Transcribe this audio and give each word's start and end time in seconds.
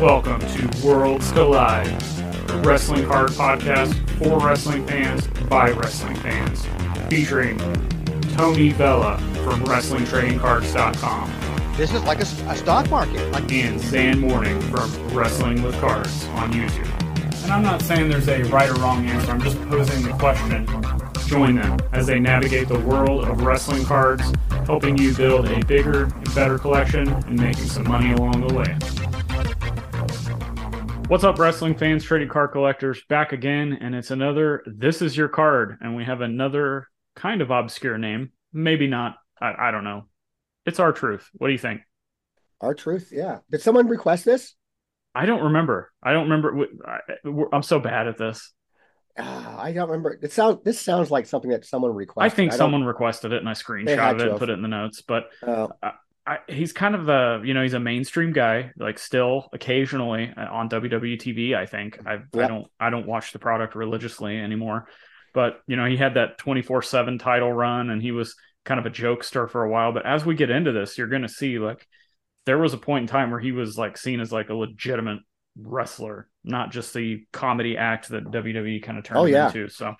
Welcome 0.00 0.40
to 0.40 0.70
Worlds 0.82 1.30
Collide, 1.32 1.86
a 2.48 2.56
wrestling 2.64 3.06
card 3.06 3.28
podcast 3.32 3.92
for 4.16 4.40
wrestling 4.40 4.86
fans 4.86 5.26
by 5.46 5.72
wrestling 5.72 6.16
fans, 6.16 6.64
featuring 7.10 7.58
Tony 8.32 8.70
Vela 8.70 9.18
from 9.44 9.62
WrestlingTradingCards.com 9.64 11.74
This 11.76 11.92
is 11.92 12.02
like 12.04 12.20
a 12.20 12.24
stock 12.24 12.88
market. 12.88 13.30
Like 13.30 13.52
and 13.52 13.78
Zhan 13.78 14.20
Mourning 14.20 14.58
from 14.62 14.90
Wrestling 15.08 15.62
with 15.62 15.78
Cards 15.82 16.24
on 16.28 16.50
YouTube. 16.50 17.42
And 17.42 17.52
I'm 17.52 17.62
not 17.62 17.82
saying 17.82 18.08
there's 18.08 18.30
a 18.30 18.44
right 18.44 18.70
or 18.70 18.74
wrong 18.76 19.04
answer, 19.04 19.30
I'm 19.30 19.42
just 19.42 19.60
posing 19.68 20.02
the 20.02 20.14
question. 20.14 20.66
Join 21.26 21.56
them 21.56 21.78
as 21.92 22.06
they 22.06 22.18
navigate 22.18 22.68
the 22.68 22.80
world 22.80 23.28
of 23.28 23.42
wrestling 23.42 23.84
cards, 23.84 24.32
helping 24.64 24.96
you 24.96 25.14
build 25.14 25.46
a 25.46 25.62
bigger 25.66 26.04
and 26.04 26.34
better 26.34 26.56
collection 26.56 27.06
and 27.06 27.38
making 27.38 27.66
some 27.66 27.86
money 27.86 28.14
along 28.14 28.48
the 28.48 28.54
way. 28.54 28.78
What's 31.10 31.24
up, 31.24 31.40
wrestling 31.40 31.74
fans, 31.74 32.04
trading 32.04 32.28
card 32.28 32.52
collectors? 32.52 33.02
Back 33.08 33.32
again, 33.32 33.76
and 33.80 33.96
it's 33.96 34.12
another 34.12 34.62
This 34.64 35.02
Is 35.02 35.16
Your 35.16 35.26
Card, 35.26 35.76
and 35.80 35.96
we 35.96 36.04
have 36.04 36.20
another 36.20 36.86
kind 37.16 37.42
of 37.42 37.50
obscure 37.50 37.98
name. 37.98 38.30
Maybe 38.52 38.86
not. 38.86 39.16
I, 39.42 39.54
I 39.58 39.70
don't 39.72 39.82
know. 39.82 40.04
It's 40.66 40.78
R-Truth. 40.78 41.28
What 41.32 41.48
do 41.48 41.52
you 41.52 41.58
think? 41.58 41.80
R-Truth, 42.60 43.08
yeah. 43.10 43.38
Did 43.50 43.60
someone 43.60 43.88
request 43.88 44.24
this? 44.24 44.54
I 45.12 45.26
don't 45.26 45.42
remember. 45.42 45.90
I 46.00 46.12
don't 46.12 46.30
remember. 46.30 46.68
I- 46.86 47.00
I'm 47.52 47.64
so 47.64 47.80
bad 47.80 48.06
at 48.06 48.16
this. 48.16 48.52
Ah, 49.18 49.60
I 49.60 49.72
don't 49.72 49.88
remember. 49.90 50.16
It 50.22 50.30
sounds. 50.32 50.58
This 50.64 50.80
sounds 50.80 51.10
like 51.10 51.26
something 51.26 51.50
that 51.50 51.64
someone 51.64 51.92
requested. 51.92 52.32
I 52.32 52.34
think 52.34 52.52
don't- 52.52 52.58
someone 52.58 52.84
requested 52.84 53.32
it, 53.32 53.38
and 53.38 53.48
I 53.48 53.54
They 53.54 53.58
screenshotted 53.58 54.20
it 54.20 54.28
and 54.28 54.38
put 54.38 54.48
it 54.48 54.52
in 54.52 54.62
the 54.62 54.68
notes. 54.68 55.02
But 55.02 55.24
Uh, 55.44 55.66
I, 55.82 55.94
he's 56.48 56.72
kind 56.72 56.94
of 56.94 57.06
the 57.06 57.42
you 57.44 57.54
know 57.54 57.62
he's 57.62 57.74
a 57.74 57.80
mainstream 57.80 58.32
guy 58.32 58.72
like 58.76 58.98
still 58.98 59.48
occasionally 59.52 60.32
uh, 60.36 60.46
on 60.50 60.68
WWE 60.68 61.20
TV 61.20 61.54
I 61.56 61.66
think. 61.66 61.98
I 62.06 62.14
I 62.14 62.46
don't 62.46 62.66
I 62.78 62.90
don't 62.90 63.06
watch 63.06 63.32
the 63.32 63.38
product 63.38 63.74
religiously 63.74 64.38
anymore. 64.38 64.86
But 65.34 65.60
you 65.66 65.76
know 65.76 65.86
he 65.86 65.96
had 65.96 66.14
that 66.14 66.38
24/7 66.38 67.18
title 67.20 67.52
run 67.52 67.90
and 67.90 68.02
he 68.02 68.12
was 68.12 68.34
kind 68.64 68.78
of 68.80 68.86
a 68.86 68.90
jokester 68.90 69.48
for 69.48 69.64
a 69.64 69.70
while. 69.70 69.92
But 69.92 70.06
as 70.06 70.24
we 70.26 70.34
get 70.34 70.50
into 70.50 70.72
this 70.72 70.98
you're 70.98 71.06
going 71.08 71.22
to 71.22 71.28
see 71.28 71.58
like 71.58 71.86
there 72.46 72.58
was 72.58 72.74
a 72.74 72.78
point 72.78 73.02
in 73.02 73.06
time 73.08 73.30
where 73.30 73.40
he 73.40 73.52
was 73.52 73.78
like 73.78 73.96
seen 73.96 74.20
as 74.20 74.32
like 74.32 74.48
a 74.50 74.54
legitimate 74.54 75.20
wrestler 75.56 76.28
not 76.44 76.70
just 76.70 76.94
the 76.94 77.24
comedy 77.32 77.76
act 77.76 78.08
that 78.08 78.24
WWE 78.24 78.82
kind 78.82 78.98
of 78.98 79.04
turned 79.04 79.18
Oh, 79.20 79.24
yeah. 79.26 79.46
into. 79.48 79.68
So 79.68 79.94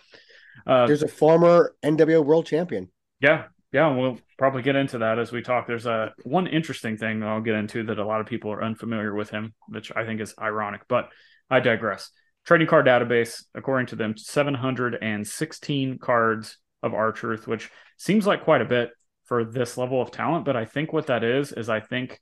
uh 0.67 0.87
there's 0.87 1.03
a 1.03 1.09
former 1.09 1.75
NWO 1.83 2.25
World 2.25 2.47
Champion. 2.47 2.89
yeah, 3.21 3.45
yeah, 3.73 3.95
we'll 3.95 4.19
probably 4.41 4.63
get 4.63 4.75
into 4.75 4.97
that 4.97 5.19
as 5.19 5.31
we 5.31 5.43
talk. 5.43 5.67
There's 5.67 5.85
a 5.85 6.15
one 6.25 6.47
interesting 6.47 6.97
thing 6.97 7.21
that 7.21 7.29
I'll 7.29 7.43
get 7.43 7.57
into 7.57 7.83
that 7.85 7.99
a 7.99 8.07
lot 8.07 8.23
of 8.23 8.27
people 8.27 8.51
are 8.51 8.65
unfamiliar 8.65 9.15
with 9.15 9.29
him, 9.29 9.53
which 9.69 9.93
I 9.95 10.07
think 10.07 10.19
is 10.19 10.35
ironic, 10.41 10.81
but 10.89 11.11
I 11.51 11.61
digress. 11.61 12.11
Trading 12.47 12.67
card 12.67 12.87
database, 12.87 13.45
according 13.55 13.89
to 13.89 13.97
them, 13.97 14.17
716 14.17 15.99
cards 15.99 16.57
of 16.83 16.95
R-Truth, 16.95 17.47
which 17.47 17.71
seems 17.99 18.27
like 18.27 18.45
quite 18.45 18.63
a 18.63 18.65
bit 18.65 18.93
for 19.27 19.45
this 19.45 19.77
level 19.77 20.01
of 20.01 20.11
talent. 20.11 20.47
But 20.47 20.57
I 20.57 20.65
think 20.65 20.91
what 20.91 21.09
that 21.09 21.23
is 21.23 21.53
is 21.53 21.69
I 21.69 21.81
think 21.81 22.19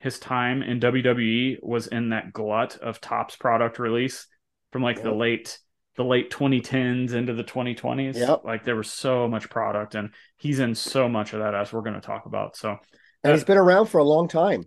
his 0.00 0.18
time 0.18 0.60
in 0.60 0.80
WWE 0.80 1.62
was 1.62 1.86
in 1.86 2.08
that 2.08 2.32
glut 2.32 2.78
of 2.78 3.00
Topps 3.00 3.36
product 3.36 3.78
release 3.78 4.26
from 4.72 4.82
like 4.82 5.04
the 5.04 5.10
Yep. 5.10 5.18
late 5.18 5.58
the 5.96 6.04
late 6.04 6.30
2010s 6.30 7.12
into 7.14 7.34
the 7.34 7.44
2020s. 7.44 8.16
Yep. 8.16 8.42
Like 8.44 8.64
there 8.64 8.76
was 8.76 8.92
so 8.92 9.28
much 9.28 9.48
product, 9.50 9.94
and 9.94 10.10
he's 10.36 10.58
in 10.58 10.74
so 10.74 11.08
much 11.08 11.32
of 11.32 11.40
that 11.40 11.54
as 11.54 11.72
we're 11.72 11.82
going 11.82 11.94
to 11.94 12.00
talk 12.00 12.26
about. 12.26 12.56
So, 12.56 12.78
And 13.22 13.34
he's 13.34 13.44
been 13.44 13.58
around 13.58 13.86
for 13.86 13.98
a 13.98 14.04
long 14.04 14.28
time. 14.28 14.64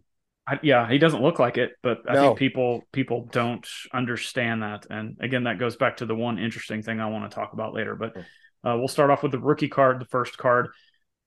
I, 0.47 0.59
yeah, 0.63 0.89
he 0.89 0.97
doesn't 0.97 1.21
look 1.21 1.39
like 1.39 1.57
it, 1.57 1.71
but 1.83 1.99
I 2.07 2.13
No. 2.13 2.21
think 2.29 2.37
people 2.39 2.87
people 2.93 3.27
don't 3.31 3.67
understand 3.93 4.63
that. 4.63 4.87
And 4.89 5.17
again, 5.19 5.43
that 5.43 5.59
goes 5.59 5.75
back 5.75 5.97
to 5.97 6.05
the 6.05 6.15
one 6.15 6.39
interesting 6.39 6.81
thing 6.81 6.99
I 7.01 7.07
want 7.07 7.29
to 7.29 7.35
talk 7.35 7.53
about 7.53 7.73
later. 7.73 7.95
But 7.95 8.15
uh, 8.63 8.77
we'll 8.77 8.87
start 8.87 9.09
off 9.09 9.23
with 9.23 9.33
the 9.33 9.39
rookie 9.39 9.67
card, 9.67 9.99
the 9.99 10.05
first 10.05 10.37
card. 10.37 10.69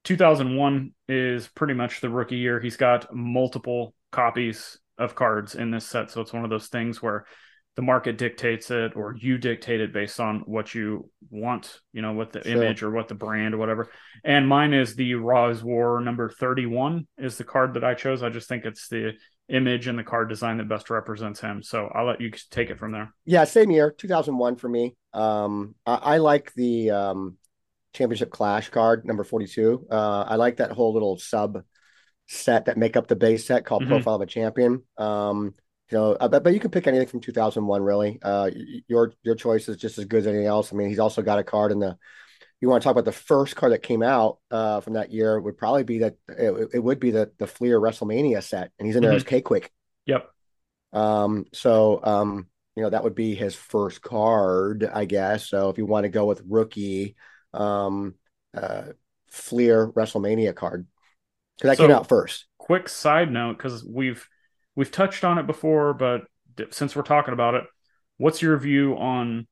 2001 0.05 0.93
is 1.09 1.49
pretty 1.49 1.75
much 1.75 2.01
the 2.01 2.09
rookie 2.09 2.39
year. 2.39 2.61
He's 2.61 2.79
got 2.79 3.15
multiple 3.15 3.95
copies 4.11 4.79
of 4.97 5.15
cards 5.15 5.55
in 5.55 5.71
this 5.71 5.87
set, 5.87 6.11
so 6.11 6.23
it's 6.23 6.33
one 6.33 6.45
of 6.45 6.51
those 6.51 6.69
things 6.69 7.03
where 7.03 7.27
the 7.77 7.83
market 7.83 8.19
dictates 8.19 8.71
it 8.71 8.97
or 8.97 9.15
you 9.19 9.39
dictate 9.39 9.81
it 9.81 9.93
based 9.93 10.19
on 10.21 10.41
what 10.41 10.75
you 10.75 11.09
want, 11.31 11.81
you 11.93 12.03
know, 12.03 12.13
what 12.13 12.33
the 12.33 12.43
Sure. 12.43 12.53
image 12.63 12.83
or 12.83 12.91
what 12.91 13.09
the 13.09 13.15
brand 13.15 13.55
or 13.55 13.59
whatever. 13.59 13.89
And 14.25 14.47
mine 14.49 14.75
is 14.75 14.97
the 14.97 15.15
Raw 15.15 15.49
is 15.49 15.63
War 15.63 16.01
number 16.01 16.29
31 16.29 17.07
is 17.17 17.39
the 17.39 17.45
card 17.45 17.75
that 17.75 17.85
I 17.85 17.95
chose. 17.95 18.23
I 18.23 18.29
just 18.29 18.49
think 18.49 18.65
it's 18.65 18.89
the 18.89 19.13
image 19.49 19.87
and 19.87 19.99
the 19.99 20.03
card 20.05 20.29
design 20.29 20.59
that 20.59 20.69
best 20.69 20.91
represents 20.91 21.41
him. 21.41 21.63
So 21.63 21.87
I'll 21.95 22.07
let 22.07 22.21
you 22.21 22.31
take 22.51 22.71
it 22.71 22.79
from 22.79 22.93
there. 22.93 23.15
Yeah, 23.25 23.45
same 23.45 23.71
year, 23.71 23.93
2001 23.97 24.57
for 24.57 24.69
me. 24.69 24.97
Um, 25.13 25.75
I, 25.87 25.95
I 25.95 26.17
like 26.19 26.53
the 26.55 26.91
um, 26.91 27.37
Championship 27.95 28.31
Clash 28.31 28.69
card, 28.71 29.05
number 29.05 29.25
42. 29.25 29.87
Uh, 29.91 30.25
I 30.29 30.37
like 30.37 30.57
that 30.57 30.73
whole 30.73 30.93
little 30.93 31.19
sub 31.19 31.63
set 32.29 32.67
that 32.67 32.77
make 32.77 32.97
up 32.97 33.09
the 33.09 33.17
base 33.17 33.47
set 33.47 33.65
called 33.65 33.83
Mhm. 33.85 33.89
Profile 33.89 34.17
of 34.17 34.21
a 34.23 34.27
Champion. 34.27 34.83
Um, 34.97 35.55
you 35.91 35.99
know, 35.99 36.13
uh, 36.13 36.29
but, 36.29 36.45
but 36.45 36.53
you 36.55 36.61
can 36.61 36.71
pick 36.71 36.87
anything 36.87 37.09
from 37.09 37.21
2001, 37.21 37.83
really. 37.83 38.19
Uh, 38.23 38.51
your 38.89 39.13
your 39.23 39.35
choice 39.35 39.69
is 39.69 39.77
just 39.77 39.99
as 39.99 40.05
good 40.05 40.21
as 40.21 40.27
anything 40.27 40.47
else. 40.47 40.73
I 40.73 40.77
mean, 40.77 40.89
he's 40.89 40.99
also 40.99 41.23
got 41.23 41.39
a 41.39 41.45
card 41.45 41.73
in 41.73 41.81
the. 41.81 41.97
You 42.61 42.69
want 42.69 42.83
to 42.83 42.85
talk 42.85 42.93
about 42.93 43.07
the 43.07 43.13
first 43.13 43.57
card 43.57 43.73
that 43.73 43.83
came 43.83 44.03
out 44.03 44.39
uh, 44.51 44.81
from 44.83 44.93
that 44.93 45.11
year 45.11 45.41
would 45.41 45.57
probably 45.57 45.83
be 45.83 46.01
that 46.01 46.17
it, 46.29 46.69
it 46.75 46.79
would 46.79 47.01
be 47.01 47.11
the 47.11 47.33
the 47.39 47.47
Fleer 47.47 47.81
WrestleMania 47.81 48.43
set, 48.43 48.71
and 48.79 48.87
he's 48.87 48.97
in 48.97 49.03
there 49.03 49.13
Mhm. 49.13 49.17
as 49.17 49.25
K-Kwik. 49.25 49.69
Yep. 50.07 50.29
Um, 50.93 51.47
so 51.53 52.01
um, 52.03 52.47
you 52.77 52.83
know, 52.83 52.91
that 52.91 53.03
would 53.05 53.15
be 53.15 53.35
his 53.35 53.55
first 53.55 54.03
card, 54.03 54.89
I 54.93 55.05
guess. 55.07 55.49
So 55.49 55.71
if 55.71 55.79
you 55.79 55.87
want 55.87 56.05
to 56.05 56.09
go 56.11 56.27
with 56.27 56.43
rookie, 56.49 57.17
um, 57.55 58.15
uh, 58.55 58.85
Fleer 59.31 59.89
WrestleMania 59.89 60.55
card, 60.55 60.87
because 61.57 61.77
that 61.77 61.83
came 61.83 61.91
out 61.91 62.09
first. 62.09 62.47
quick 62.59 62.89
side 62.89 63.31
note 63.33 63.57
because 63.57 63.85
we've 63.85 64.29
we've 64.77 64.91
touched 64.91 65.25
on 65.25 65.39
it 65.39 65.47
before 65.47 65.95
but 65.95 66.23
since 66.71 66.95
we're 66.95 67.03
talking 67.03 67.35
about 67.35 67.55
it 67.55 67.65
what's 68.19 68.43
your 68.43 68.57
view 68.59 68.97
on 68.97 69.47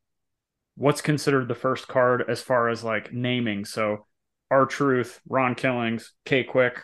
what's 0.76 1.00
considered 1.00 1.48
the 1.48 1.54
first 1.54 1.88
card 1.88 2.22
as 2.28 2.40
far 2.40 2.68
as 2.68 2.84
like 2.84 3.12
naming? 3.12 3.64
So 3.64 4.06
R-Truth 4.50 5.20
ron 5.28 5.54
killings 5.54 6.12
K-Kwik 6.24 6.78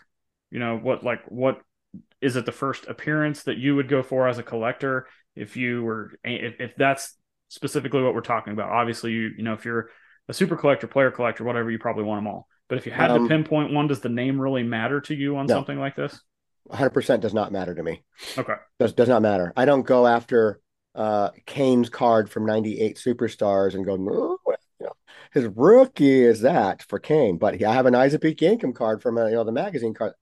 you 0.51 0.59
know 0.59 0.77
what 0.77 1.03
like 1.05 1.21
what 1.29 1.61
is 2.21 2.37
it 2.37 2.47
the 2.47 2.53
first 2.53 2.87
appearance 2.87 3.45
that 3.45 3.59
you 3.59 3.77
would 3.77 3.89
go 3.89 4.03
for 4.03 4.29
as 4.29 4.39
a 4.39 4.43
collector 4.43 5.07
if 5.37 5.57
you 5.57 5.83
were 5.83 6.13
if, 6.25 6.61
if 6.61 6.77
that's 6.77 7.17
specifically 7.49 8.03
what 8.03 8.15
we're 8.15 8.21
talking 8.21 8.53
about? 8.53 8.71
Obviously 8.71 9.13
you 9.13 9.31
you 9.37 9.45
know 9.45 9.53
if 9.53 9.65
you're 9.65 9.91
a 10.29 10.35
super 10.35 10.57
collector 10.57 10.87
player 10.87 11.11
collector 11.11 11.45
whatever 11.45 11.71
you 11.71 11.79
probably 11.79 12.05
want 12.05 12.19
them 12.19 12.27
all. 12.27 12.49
But 12.69 12.79
if 12.79 12.87
you 12.87 12.93
had 12.93 13.09
Um, 13.09 13.23
to 13.23 13.29
pinpoint 13.29 13.73
one 13.73 13.87
does 13.87 14.01
the 14.01 14.09
name 14.09 14.41
really 14.41 14.63
matter 14.63 15.01
to 15.03 15.15
you 15.15 15.37
on 15.37 15.49
No. 15.49 15.55
something 15.55 15.79
like 15.79 15.97
this 15.97 16.19
100% 16.71 17.21
does 17.23 17.35
not 17.35 17.53
matter 17.53 17.75
to 17.75 17.83
me. 17.83 18.03
okay 18.39 18.55
Does 18.79 18.93
does 18.93 19.09
not 19.09 19.23
matter. 19.23 19.53
I 19.57 19.65
don't 19.65 19.83
go 19.83 20.07
after 20.07 20.61
uh 20.95 21.31
Kane's 21.47 21.89
card 21.89 22.31
from 22.31 22.47
98 22.47 22.97
Superstars 22.97 23.75
and 23.75 23.85
go, 23.85 23.95
"Oh, 23.95 24.39
well, 24.47 24.57
you 24.81 24.87
know, 24.87 24.93
his 25.33 25.47
rookie 25.47 26.23
is 26.23 26.41
that 26.43 26.83
for 26.83 26.99
Kane. 26.99 27.39
But 27.39 27.63
I 27.63 27.73
have 27.73 27.87
an 27.87 27.95
Isaac 27.95 28.23
P. 28.23 28.35
Yankem 28.35 28.75
card 28.75 29.03
from 29.03 29.19
uh, 29.19 29.27
you 29.27 29.35
know 29.35 29.45
the 29.45 29.53
magazine 29.53 29.95
card. 29.95 30.13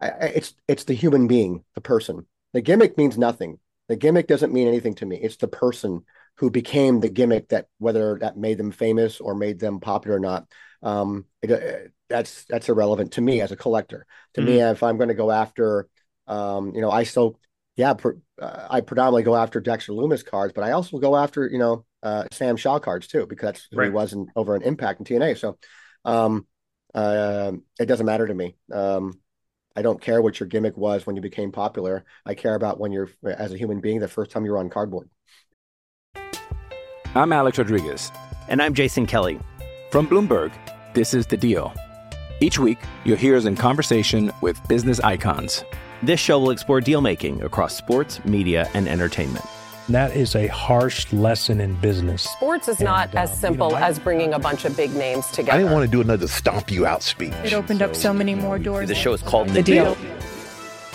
I, 0.00 0.08
it's 0.08 0.54
it's 0.66 0.84
the 0.84 0.94
human 0.94 1.26
being, 1.26 1.64
the 1.74 1.80
person. 1.80 2.26
The 2.52 2.60
gimmick 2.60 2.98
means 2.98 3.16
nothing. 3.16 3.58
The 3.88 3.96
gimmick 3.96 4.26
doesn't 4.26 4.52
mean 4.52 4.68
anything 4.68 4.94
to 4.96 5.06
me. 5.06 5.16
It's 5.16 5.36
the 5.36 5.48
person 5.48 6.04
who 6.36 6.50
became 6.50 7.00
the 7.00 7.08
gimmick 7.08 7.48
that 7.48 7.66
whether 7.78 8.18
that 8.20 8.36
made 8.36 8.58
them 8.58 8.72
famous 8.72 9.20
or 9.20 9.34
made 9.34 9.58
them 9.58 9.80
popular 9.80 10.16
or 10.16 10.20
not. 10.20 10.46
Um, 10.82 11.26
it, 11.42 11.50
uh, 11.50 11.88
that's 12.08 12.44
that's 12.44 12.68
irrelevant 12.68 13.12
to 13.12 13.20
me 13.20 13.40
as 13.40 13.52
a 13.52 13.56
collector. 13.56 14.06
To 14.34 14.42
me, 14.42 14.60
if 14.60 14.82
I'm 14.82 14.96
going 14.96 15.08
to 15.08 15.14
go 15.14 15.30
after, 15.30 15.88
um, 16.26 16.74
you 16.74 16.80
know, 16.80 16.90
I 16.90 17.04
still 17.04 17.38
yeah, 17.76 17.94
pr- 17.94 18.18
uh, 18.40 18.66
I 18.70 18.80
predominantly 18.80 19.22
go 19.22 19.34
after 19.34 19.60
Dexter 19.60 19.92
Loomis 19.92 20.22
cards, 20.22 20.52
but 20.54 20.64
I 20.64 20.72
also 20.72 20.98
go 20.98 21.16
after 21.16 21.46
you 21.46 21.58
know 21.58 21.84
uh, 22.02 22.24
Sam 22.32 22.56
Shaw 22.56 22.78
cards 22.78 23.06
too 23.06 23.26
because 23.26 23.46
that's 23.46 23.68
who 23.70 23.80
he 23.80 23.90
was 23.90 24.12
in, 24.12 24.26
over 24.36 24.54
an 24.54 24.62
Impact 24.62 25.00
in 25.00 25.06
TNA. 25.06 25.38
So 25.38 25.58
um, 26.04 26.46
uh, 26.94 27.52
it 27.80 27.86
doesn't 27.86 28.06
matter 28.06 28.26
to 28.26 28.34
me. 28.34 28.56
Um, 28.72 29.20
I 29.74 29.82
don't 29.82 30.00
care 30.00 30.20
what 30.20 30.38
your 30.38 30.48
gimmick 30.48 30.76
was 30.76 31.06
when 31.06 31.16
you 31.16 31.22
became 31.22 31.50
popular. 31.50 32.04
I 32.26 32.34
care 32.34 32.54
about 32.54 32.78
when 32.78 32.92
you're, 32.92 33.08
as 33.24 33.54
a 33.54 33.58
human 33.58 33.80
being, 33.80 34.00
the 34.00 34.08
first 34.08 34.30
time 34.30 34.44
you 34.44 34.50
were 34.50 34.58
on 34.58 34.68
cardboard. 34.68 35.08
I'm 37.14 37.32
Alex 37.32 37.56
Rodriguez. 37.58 38.12
And 38.48 38.60
I'm 38.60 38.74
Jason 38.74 39.06
Kelly. 39.06 39.40
From 39.90 40.06
Bloomberg, 40.06 40.52
this 40.92 41.14
is 41.14 41.26
The 41.26 41.38
Deal. 41.38 41.72
Each 42.40 42.58
week, 42.58 42.78
you'll 43.04 43.16
hear 43.16 43.36
us 43.36 43.46
in 43.46 43.56
conversation 43.56 44.30
with 44.42 44.60
business 44.68 45.00
icons. 45.00 45.64
This 46.02 46.18
show 46.18 46.38
will 46.40 46.50
explore 46.50 46.80
deal 46.80 47.00
making 47.00 47.42
across 47.42 47.76
sports, 47.76 48.24
media, 48.24 48.68
and 48.74 48.88
entertainment. 48.88 49.44
That 49.88 50.16
is 50.16 50.34
a 50.36 50.46
harsh 50.48 51.12
lesson 51.12 51.60
in 51.60 51.74
business. 51.76 52.22
Sports 52.22 52.68
is 52.68 52.80
not 52.80 53.10
And, 53.10 53.18
as 53.18 53.38
simple 53.38 53.68
you 53.68 53.72
know, 53.74 53.78
I- 53.78 53.88
as 53.88 53.98
bringing 53.98 54.32
a 54.32 54.38
bunch 54.38 54.64
of 54.64 54.76
big 54.76 54.94
names 54.94 55.26
together. 55.28 55.52
I 55.52 55.58
didn't 55.58 55.72
want 55.72 55.84
to 55.84 55.90
do 55.90 56.00
another 56.00 56.26
stomp 56.28 56.70
you 56.70 56.86
out 56.86 57.02
speech. 57.02 57.32
It 57.44 57.52
opened 57.52 57.82
up 57.82 57.94
so 57.94 58.12
many 58.12 58.34
more 58.34 58.58
doors. 58.58 58.88
The 58.88 58.94
show 58.94 59.12
is 59.12 59.22
called 59.22 59.48
The 59.48 59.54
The 59.54 59.62
Deal. 59.62 59.94
Deal. 59.94 60.16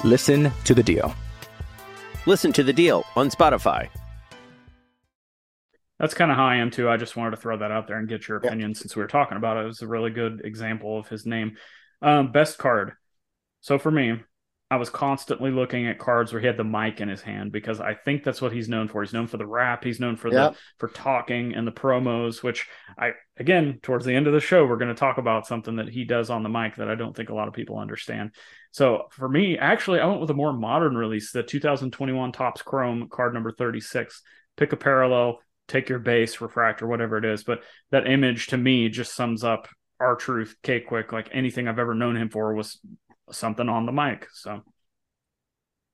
Listen 0.04 0.51
to 0.65 0.74
The 0.74 0.83
Deal. 0.83 1.13
Listen 2.25 2.51
to 2.53 2.63
The 2.63 2.74
Deal 2.74 3.06
on 3.15 3.30
Spotify. 3.30 3.89
That's 6.00 6.13
kind 6.13 6.31
of 6.31 6.38
how 6.38 6.45
I 6.45 6.57
am 6.57 6.69
too. 6.69 6.89
I 6.89 6.98
just 6.98 7.15
wanted 7.15 7.31
to 7.31 7.38
throw 7.38 7.57
that 7.57 7.71
out 7.71 7.88
there 7.88 7.98
and 7.98 8.07
get 8.07 8.27
your 8.27 8.39
Yeah. 8.42 8.48
opinion 8.50 8.75
since 8.75 8.95
we 8.95 9.01
were 9.01 9.07
talking 9.07 9.38
about 9.38 9.57
it. 9.57 9.62
It 9.63 9.68
was 9.68 9.81
a 9.81 9.88
really 9.88 10.12
good 10.12 10.42
example 10.44 11.00
of 11.00 11.07
his 11.07 11.25
name. 11.25 11.57
Um, 12.01 12.31
best 12.31 12.57
card. 12.57 12.94
So 13.62 13.80
for 13.80 13.89
me, 13.89 14.19
I 14.69 14.75
was 14.75 14.90
constantly 14.90 15.50
looking 15.50 15.88
at 15.88 15.98
cards 15.98 16.34
where 16.34 16.42
he 16.42 16.48
had 16.48 16.58
the 16.58 16.64
mic 16.66 17.00
in 17.00 17.08
his 17.08 17.22
hand 17.22 17.54
because 17.54 17.80
I 17.80 17.94
think 17.94 18.24
that's 18.24 18.42
what 18.42 18.52
he's 18.52 18.68
known 18.68 18.90
for. 18.90 19.02
He's 19.02 19.14
known 19.14 19.28
for 19.28 19.38
the 19.38 19.48
rap. 19.48 19.81
He's 19.84 20.00
known 20.02 20.18
for 20.18 20.28
Yep. 20.28 20.54
the 20.54 20.58
for 20.78 20.90
talking 20.90 21.54
and 21.56 21.66
the 21.66 21.72
promos. 21.72 22.44
Which 22.44 22.68
I 22.98 23.14
again 23.38 23.80
towards 23.81 24.06
the 24.06 24.14
end 24.14 24.28
of 24.28 24.34
the 24.34 24.42
show 24.42 24.66
we're 24.66 24.75
going 24.75 24.94
to 24.94 25.00
talk 25.00 25.18
about 25.18 25.48
something 25.48 25.78
that 25.78 25.88
he 25.88 26.04
does 26.04 26.30
on 26.30 26.44
the 26.44 26.50
mic 26.50 26.75
that 26.75 26.90
I 26.90 26.96
don't 26.96 27.16
think 27.16 27.30
a 27.30 27.34
lot 27.34 27.48
of 27.48 27.54
people 27.54 27.80
understand. 27.80 28.31
So 28.72 29.08
for 29.12 29.30
me, 29.30 29.58
actually, 29.58 30.02
I 30.02 30.06
went 30.06 30.19
with 30.19 30.30
a 30.31 30.36
more 30.36 30.52
modern 30.52 30.98
release, 30.98 31.31
the 31.31 31.44
2021 31.44 32.34
Topps 32.34 32.62
Chrome 32.62 33.08
card 33.10 33.34
number 33.34 33.52
36. 33.52 34.22
Pick 34.58 34.74
a 34.74 34.78
parallel, 34.78 35.40
take 35.70 35.88
your 35.88 36.00
base, 36.00 36.42
refractor, 36.42 36.88
whatever 36.88 37.18
it 37.18 37.25
is. 37.25 37.44
But 37.46 37.62
that 37.92 38.08
image 38.08 38.48
to 38.48 38.58
me 38.58 38.90
just 38.90 39.16
sums 39.16 39.46
up 39.46 39.70
R-Truth, 40.00 40.56
K 40.62 40.81
Quick. 40.81 41.13
Like 41.13 41.30
anything 41.31 41.68
I've 41.70 41.80
ever 41.80 41.96
known 41.96 42.18
him 42.18 42.30
for 42.30 42.54
was 42.54 42.80
something 43.31 43.69
on 43.69 43.85
the 43.85 43.91
mic. 43.91 44.27
So 44.33 44.62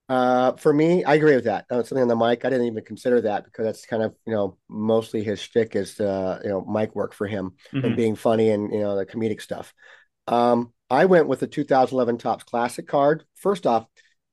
Uh, 0.09 0.51
for 0.57 0.73
me, 0.73 1.03
I 1.03 1.15
agree 1.15 1.35
with 1.35 1.45
that. 1.45 1.65
Uh, 1.69 1.81
something 1.81 2.01
on 2.01 2.07
the 2.07 2.15
mic, 2.15 2.43
I 2.43 2.49
didn't 2.49 2.67
even 2.67 2.83
consider 2.83 3.21
that 3.21 3.45
because 3.45 3.65
that's 3.65 3.85
kind 3.85 4.03
of, 4.03 4.13
you 4.25 4.33
know, 4.33 4.57
mostly 4.69 5.23
his 5.23 5.39
shtick 5.39 5.75
is, 5.75 5.99
uh, 5.99 6.39
you 6.43 6.49
know, 6.49 6.61
mic 6.65 6.93
work 6.93 7.13
for 7.13 7.25
him 7.25 7.53
and 7.71 7.83
mhm. 7.83 7.95
being 7.95 8.15
funny 8.15 8.49
and, 8.49 8.71
you 8.71 8.81
know, 8.81 8.95
the 8.97 9.05
comedic 9.05 9.41
stuff. 9.41 9.73
Um, 10.27 10.73
I 10.89 11.05
went 11.05 11.27
with 11.27 11.39
the 11.39 11.47
2011 11.47 12.17
Topps 12.17 12.43
Classic 12.43 12.87
card. 12.87 13.23
First 13.35 13.65
off, 13.65 13.87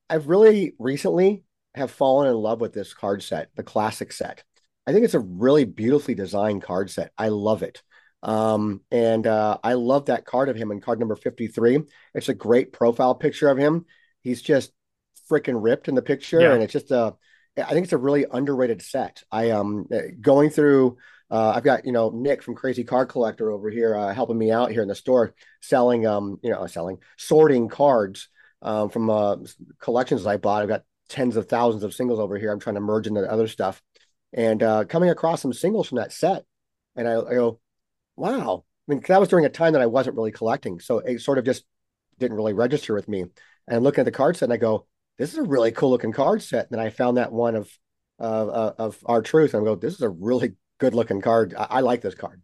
I've 0.09 0.27
really 0.27 0.73
recently 0.77 1.43
have 1.73 1.89
fallen 1.89 2.27
in 2.27 2.35
love 2.35 2.59
with 2.59 2.73
this 2.73 2.93
card 2.93 3.23
set, 3.23 3.49
the 3.55 3.63
Classic 3.63 4.11
set. 4.11 4.43
I 4.85 4.91
think 4.91 5.05
it's 5.05 5.13
a 5.13 5.19
really 5.19 5.63
beautifully 5.63 6.15
designed 6.15 6.63
card 6.63 6.89
set. 6.89 7.11
I 7.17 7.29
love 7.29 7.63
it. 7.63 7.81
Um, 8.23 8.81
and 8.91 9.25
uh, 9.25 9.57
I 9.63 9.73
love 9.73 10.05
that 10.05 10.25
card 10.25 10.49
of 10.49 10.55
him 10.55 10.71
in 10.71 10.81
card 10.81 10.99
number 10.99 11.15
53. 11.15 11.79
It's 12.13 12.29
a 12.29 12.33
great 12.33 12.71
profile 12.73 13.15
picture 13.15 13.49
of 13.49 13.57
him. 13.57 13.85
He's 14.21 14.41
just 14.41 14.71
freaking 15.29 15.61
ripped 15.61 15.87
in 15.87 15.95
the 15.95 16.01
picture, 16.01 16.41
Yeah. 16.41 16.53
and 16.53 16.63
it's 16.63 16.73
just 16.73 16.91
a. 16.91 17.15
I 17.57 17.73
think 17.73 17.83
it's 17.83 17.93
a 17.93 17.97
really 17.97 18.25
underrated 18.31 18.81
set. 18.81 19.23
I 19.31 19.51
um 19.51 19.87
going 20.21 20.49
through. 20.49 20.97
Uh, 21.29 21.53
I've 21.55 21.63
got 21.63 21.85
you 21.85 21.91
know 21.91 22.09
Nick 22.09 22.43
from 22.43 22.55
Crazy 22.55 22.83
Card 22.83 23.09
Collector 23.09 23.51
over 23.51 23.69
here 23.69 23.95
uh, 23.95 24.13
helping 24.13 24.37
me 24.37 24.51
out 24.51 24.71
here 24.71 24.81
in 24.81 24.87
the 24.87 24.95
store, 24.95 25.33
selling 25.61 26.05
um 26.05 26.39
you 26.43 26.51
know 26.51 26.65
selling 26.67 26.97
sorting 27.17 27.67
cards 27.69 28.29
um, 28.61 28.89
from 28.89 29.09
uh, 29.09 29.37
collections 29.79 30.25
I 30.25 30.37
bought. 30.37 30.61
I've 30.61 30.69
got 30.69 30.83
tens 31.09 31.35
of 31.35 31.47
thousands 31.49 31.83
of 31.83 31.93
singles 31.93 32.19
over 32.19 32.37
here. 32.37 32.51
I'm 32.51 32.59
trying 32.59 32.75
to 32.75 32.81
merge 32.81 33.07
into 33.07 33.21
other 33.29 33.47
stuff, 33.47 33.81
and 34.33 34.61
uh, 34.61 34.85
coming 34.85 35.09
across 35.09 35.41
some 35.41 35.53
singles 35.53 35.87
from 35.87 35.97
that 35.97 36.13
set, 36.13 36.45
and 36.95 37.07
I, 37.07 37.13
I 37.19 37.33
go, 37.33 37.59
wow. 38.15 38.63
I 38.87 38.93
mean, 38.93 39.03
that 39.07 39.19
was 39.19 39.29
during 39.29 39.45
a 39.45 39.49
time 39.49 39.73
that 39.73 39.81
I 39.81 39.85
wasn't 39.87 40.15
really 40.15 40.31
collecting, 40.31 40.79
so 40.79 40.99
it 40.99 41.19
sort 41.21 41.37
of 41.37 41.45
just 41.45 41.63
didn't 42.19 42.37
really 42.37 42.53
register 42.53 42.93
with 42.93 43.07
me. 43.07 43.21
And 43.21 43.31
I'm 43.67 43.83
looking 43.83 44.01
at 44.01 44.05
the 44.05 44.11
card 44.11 44.37
set, 44.37 44.45
and 44.45 44.53
I 44.53 44.57
go, 44.57 44.87
this 45.17 45.31
is 45.33 45.37
a 45.37 45.43
really 45.43 45.71
cool 45.71 45.91
looking 45.91 46.11
card 46.11 46.41
set. 46.41 46.67
And 46.69 46.77
then 46.77 46.85
I 46.85 46.89
found 46.89 47.17
that 47.17 47.31
one 47.31 47.55
of 47.55 47.71
of 48.19 48.49
uh, 48.49 48.73
of 48.77 48.97
R-Truth, 49.05 49.53
and 49.53 49.61
I 49.61 49.65
go, 49.65 49.75
this 49.75 49.93
is 49.93 50.01
a 50.01 50.09
really 50.09 50.53
good 50.79 50.93
looking 50.93 51.21
card. 51.21 51.53
I, 51.57 51.67
I 51.69 51.79
like 51.81 52.01
this 52.01 52.15
card. 52.15 52.41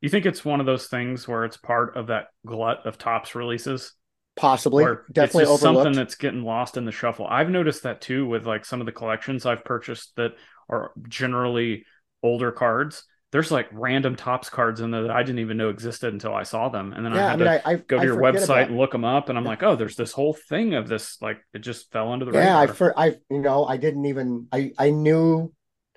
you 0.00 0.08
think 0.08 0.26
it's 0.26 0.44
one 0.44 0.60
of 0.60 0.66
those 0.66 0.88
things 0.88 1.26
where 1.26 1.44
it's 1.44 1.56
part 1.56 1.96
of 1.96 2.08
that 2.08 2.28
glut 2.44 2.86
of 2.86 2.98
Topps 2.98 3.34
releases? 3.34 3.92
Possibly, 4.36 4.84
Or 4.84 5.06
definitely 5.10 5.50
it's 5.50 5.62
something 5.62 5.92
that's 5.92 6.14
getting 6.14 6.42
lost 6.42 6.76
in 6.76 6.84
the 6.84 6.92
shuffle. 6.92 7.26
I've 7.26 7.48
noticed 7.48 7.84
that 7.84 8.02
too 8.02 8.26
with 8.26 8.46
like 8.46 8.66
some 8.66 8.80
of 8.80 8.86
the 8.86 8.92
collections 8.92 9.46
I've 9.46 9.64
purchased 9.64 10.14
that 10.16 10.32
are 10.68 10.92
generally 11.08 11.86
older 12.22 12.52
cards. 12.52 13.04
There's 13.32 13.50
like 13.50 13.68
random 13.72 14.14
Topps 14.14 14.48
cards 14.48 14.80
in 14.80 14.92
there 14.92 15.02
that 15.02 15.10
I 15.10 15.22
didn't 15.22 15.40
even 15.40 15.56
know 15.56 15.68
existed 15.68 16.12
until 16.12 16.32
I 16.34 16.44
saw 16.44 16.68
them, 16.68 16.92
and 16.92 17.04
then 17.04 17.12
I 17.12 17.16
yeah, 17.16 17.26
I 17.26 17.30
had 17.30 17.38
mean, 17.38 17.48
to 17.48 17.68
I, 17.68 17.72
I 17.72 17.74
go 17.76 17.96
to 17.96 18.02
I 18.02 18.04
your 18.04 18.16
website 18.16 18.44
about- 18.44 18.68
and 18.68 18.78
look 18.78 18.92
them 18.92 19.04
up, 19.04 19.28
and 19.28 19.36
I'm 19.36 19.44
like, 19.44 19.62
oh, 19.62 19.74
there's 19.76 19.96
this 19.96 20.12
whole 20.12 20.32
thing 20.32 20.74
of 20.74 20.88
this. 20.88 21.20
Like 21.20 21.38
it 21.52 21.58
just 21.58 21.90
fell 21.90 22.12
under 22.12 22.24
the 22.24 22.32
Yeah, 22.32 22.58
I 22.58 22.66
for 22.68 22.98
I 22.98 23.16
you 23.28 23.40
know 23.40 23.64
I 23.64 23.76
didn't 23.78 24.06
even 24.06 24.46
I 24.52 24.70
I 24.78 24.90
knew 24.90 25.52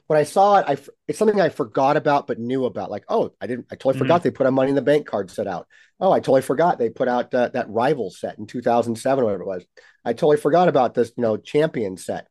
when 0.07 0.19
I 0.19 0.23
saw 0.23 0.57
it. 0.57 0.65
I 0.67 0.77
it's 1.07 1.19
something 1.19 1.39
I 1.39 1.49
forgot 1.49 1.97
about 1.97 2.25
but 2.25 2.39
knew 2.39 2.65
about. 2.65 2.89
Like 2.89 3.03
oh, 3.09 3.31
I 3.39 3.45
didn't. 3.45 3.67
I 3.71 3.75
totally 3.75 3.95
Mhm. 3.95 3.99
forgot 3.99 4.23
they 4.23 4.31
put 4.31 4.47
a 4.47 4.51
Money 4.51 4.69
in 4.69 4.75
the 4.75 4.81
Bank 4.81 5.05
card 5.05 5.29
set 5.29 5.45
out. 5.45 5.67
Oh, 5.99 6.11
I 6.11 6.19
totally 6.19 6.41
forgot 6.41 6.79
they 6.79 6.89
put 6.89 7.07
out 7.07 7.31
uh, 7.33 7.49
that 7.49 7.69
rival 7.69 8.09
set 8.09 8.39
in 8.39 8.47
2007 8.47 9.21
or 9.21 9.25
whatever 9.25 9.43
it 9.43 9.47
was. 9.47 9.65
I 10.03 10.13
totally 10.13 10.37
forgot 10.37 10.67
about 10.67 10.95
this 10.95 11.11
you 11.15 11.21
know 11.21 11.37
champion 11.37 11.95
set. 11.95 12.27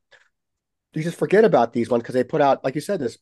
You 0.93 1.05
just 1.05 1.19
forget 1.19 1.45
about 1.45 1.73
these 1.73 1.89
ones 1.89 2.03
because 2.03 2.15
they 2.15 2.25
put 2.25 2.41
out 2.41 2.65
like 2.65 2.75
you 2.75 2.81
said 2.81 2.99
this 2.99 3.17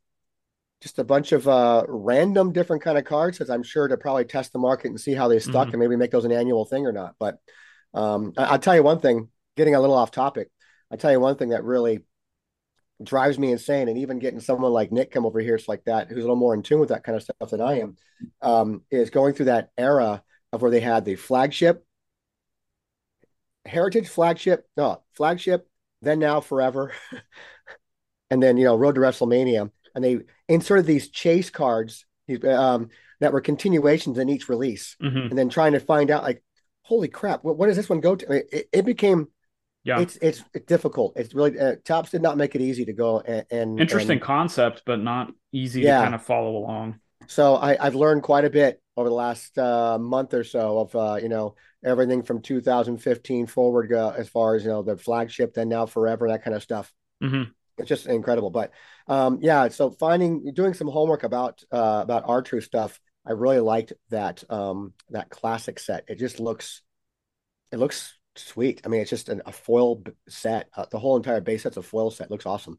just 0.82 0.98
a 0.98 1.04
bunch 1.04 1.32
of 1.32 1.48
uh 1.48 1.84
random 1.88 2.52
different 2.52 2.82
kind 2.82 2.98
of 2.98 3.04
cards 3.04 3.40
as 3.40 3.50
I'm 3.50 3.62
sure 3.62 3.88
to 3.88 3.96
probably 3.96 4.24
test 4.24 4.52
the 4.52 4.58
market 4.58 4.88
and 4.88 5.00
see 5.00 5.14
how 5.14 5.28
they 5.28 5.38
stuck 5.38 5.68
Mhm. 5.68 5.72
and 5.72 5.80
maybe 5.80 5.96
make 5.96 6.10
those 6.10 6.24
an 6.24 6.32
annual 6.32 6.64
thing 6.64 6.86
or 6.86 6.92
not. 6.92 7.14
But 7.18 7.38
um 7.94 8.32
I, 8.36 8.44
I'll 8.44 8.58
tell 8.58 8.74
you 8.74 8.82
one 8.82 9.00
thing, 9.00 9.28
getting 9.56 9.74
a 9.74 9.80
little 9.80 9.96
off 9.96 10.10
topic. 10.10 10.50
I 10.90 10.96
tell 10.96 11.10
you 11.10 11.20
one 11.20 11.36
thing 11.36 11.48
that 11.50 11.64
really 11.64 12.04
drives 13.02 13.38
me 13.38 13.52
insane, 13.52 13.88
and 13.88 13.98
even 13.98 14.18
getting 14.18 14.40
someone 14.40 14.72
like 14.72 14.90
Nick 14.92 15.10
come 15.10 15.26
over 15.26 15.40
here, 15.40 15.54
it's 15.54 15.68
like 15.68 15.84
that, 15.84 16.08
who's 16.08 16.18
a 16.18 16.20
little 16.20 16.36
more 16.36 16.54
in 16.54 16.62
tune 16.62 16.80
with 16.80 16.88
that 16.88 17.04
kind 17.04 17.16
of 17.16 17.22
stuff 17.22 17.50
than 17.50 17.60
I 17.60 17.80
am, 17.80 17.96
um, 18.40 18.82
is 18.90 19.10
going 19.10 19.34
through 19.34 19.46
that 19.46 19.70
era 19.76 20.22
of 20.52 20.62
where 20.62 20.70
they 20.70 20.80
had 20.80 21.04
the 21.04 21.16
flagship, 21.16 21.84
heritage 23.66 24.08
flagship, 24.08 24.66
no 24.76 25.02
flagship, 25.14 25.68
then 26.00 26.18
now 26.18 26.40
forever, 26.40 26.92
and 28.30 28.42
then 28.42 28.56
you 28.56 28.64
know 28.64 28.76
Road 28.76 28.94
to 28.94 29.00
WrestleMania, 29.00 29.70
and 29.94 30.04
they 30.04 30.20
inserted 30.48 30.86
these 30.86 31.10
chase 31.10 31.50
cards 31.50 32.04
um, 32.48 32.88
that 33.20 33.32
were 33.32 33.40
continuations 33.40 34.18
in 34.18 34.28
each 34.28 34.48
release, 34.48 34.96
Mhm. 35.02 35.30
and 35.30 35.38
then 35.38 35.48
trying 35.48 35.72
to 35.72 35.80
find 35.80 36.10
out 36.10 36.22
like, 36.22 36.42
holy 36.82 37.08
crap, 37.08 37.44
what, 37.44 37.56
what 37.56 37.66
does 37.66 37.76
this 37.76 37.88
one 37.88 38.00
go 38.00 38.16
to? 38.16 38.26
I 38.26 38.30
mean, 38.30 38.42
it, 38.52 38.68
it 38.72 38.84
became 38.84 39.28
Yeah, 39.84 40.00
it's 40.00 40.16
it's 40.16 40.42
difficult. 40.66 41.14
It's 41.16 41.34
really 41.34 41.58
uh, 41.58 41.76
Topps 41.84 42.10
did 42.10 42.22
not 42.22 42.36
make 42.36 42.54
it 42.54 42.60
easy 42.60 42.84
to 42.86 42.92
go 42.92 43.20
and, 43.20 43.46
and 43.50 43.80
interesting 43.80 44.12
and 44.18 44.20
concept, 44.20 44.82
but 44.86 45.00
not 45.00 45.32
easy 45.52 45.82
Yeah. 45.82 45.98
to 45.98 46.02
kind 46.04 46.14
of 46.14 46.22
follow 46.22 46.56
along. 46.56 47.00
so 47.28 47.54
I, 47.56 47.76
I've 47.84 47.94
learned 47.94 48.22
quite 48.22 48.44
a 48.44 48.50
bit 48.50 48.80
over 48.96 49.08
the 49.08 49.14
last 49.14 49.58
uh, 49.58 49.98
month 49.98 50.32
or 50.34 50.44
so 50.44 50.78
of 50.78 50.96
uh, 50.96 51.18
you 51.22 51.28
know 51.28 51.54
everything 51.84 52.22
from 52.22 52.40
2015 52.40 53.46
forward 53.46 53.92
uh, 53.92 54.12
as 54.16 54.28
far 54.28 54.56
as 54.56 54.64
you 54.64 54.70
know 54.70 54.82
the 54.82 54.96
flagship, 54.96 55.54
then 55.54 55.68
now 55.68 55.86
forever, 55.86 56.28
that 56.28 56.42
kind 56.44 56.56
of 56.56 56.62
stuff. 56.62 56.92
hmm 57.20 57.42
It's 57.78 57.88
just 57.88 58.06
incredible. 58.06 58.50
But 58.50 58.72
um, 59.06 59.38
yeah, 59.40 59.68
so 59.68 59.90
finding 59.90 60.52
doing 60.54 60.74
some 60.74 60.88
homework 60.88 61.22
about 61.22 61.62
uh, 61.70 62.00
about 62.02 62.24
our 62.26 62.42
true 62.42 62.60
stuff. 62.60 62.98
I 63.26 63.32
really 63.32 63.58
liked 63.60 63.92
that 64.10 64.44
um, 64.50 64.92
that 65.10 65.30
classic 65.30 65.78
set. 65.78 66.04
It 66.08 66.18
just 66.18 66.40
looks 66.40 66.82
it 67.72 67.78
looks 67.78 68.16
sweet. 68.36 68.80
I 68.84 68.88
mean, 68.88 69.00
it's 69.00 69.10
just 69.10 69.28
an, 69.28 69.42
a 69.46 69.52
foil 69.52 70.02
set. 70.28 70.68
Uh, 70.76 70.86
the 70.90 70.98
whole 70.98 71.16
entire 71.16 71.40
base 71.40 71.64
set's 71.64 71.76
a 71.76 71.82
foil 71.82 72.10
set. 72.10 72.30
looks 72.30 72.46
awesome. 72.46 72.78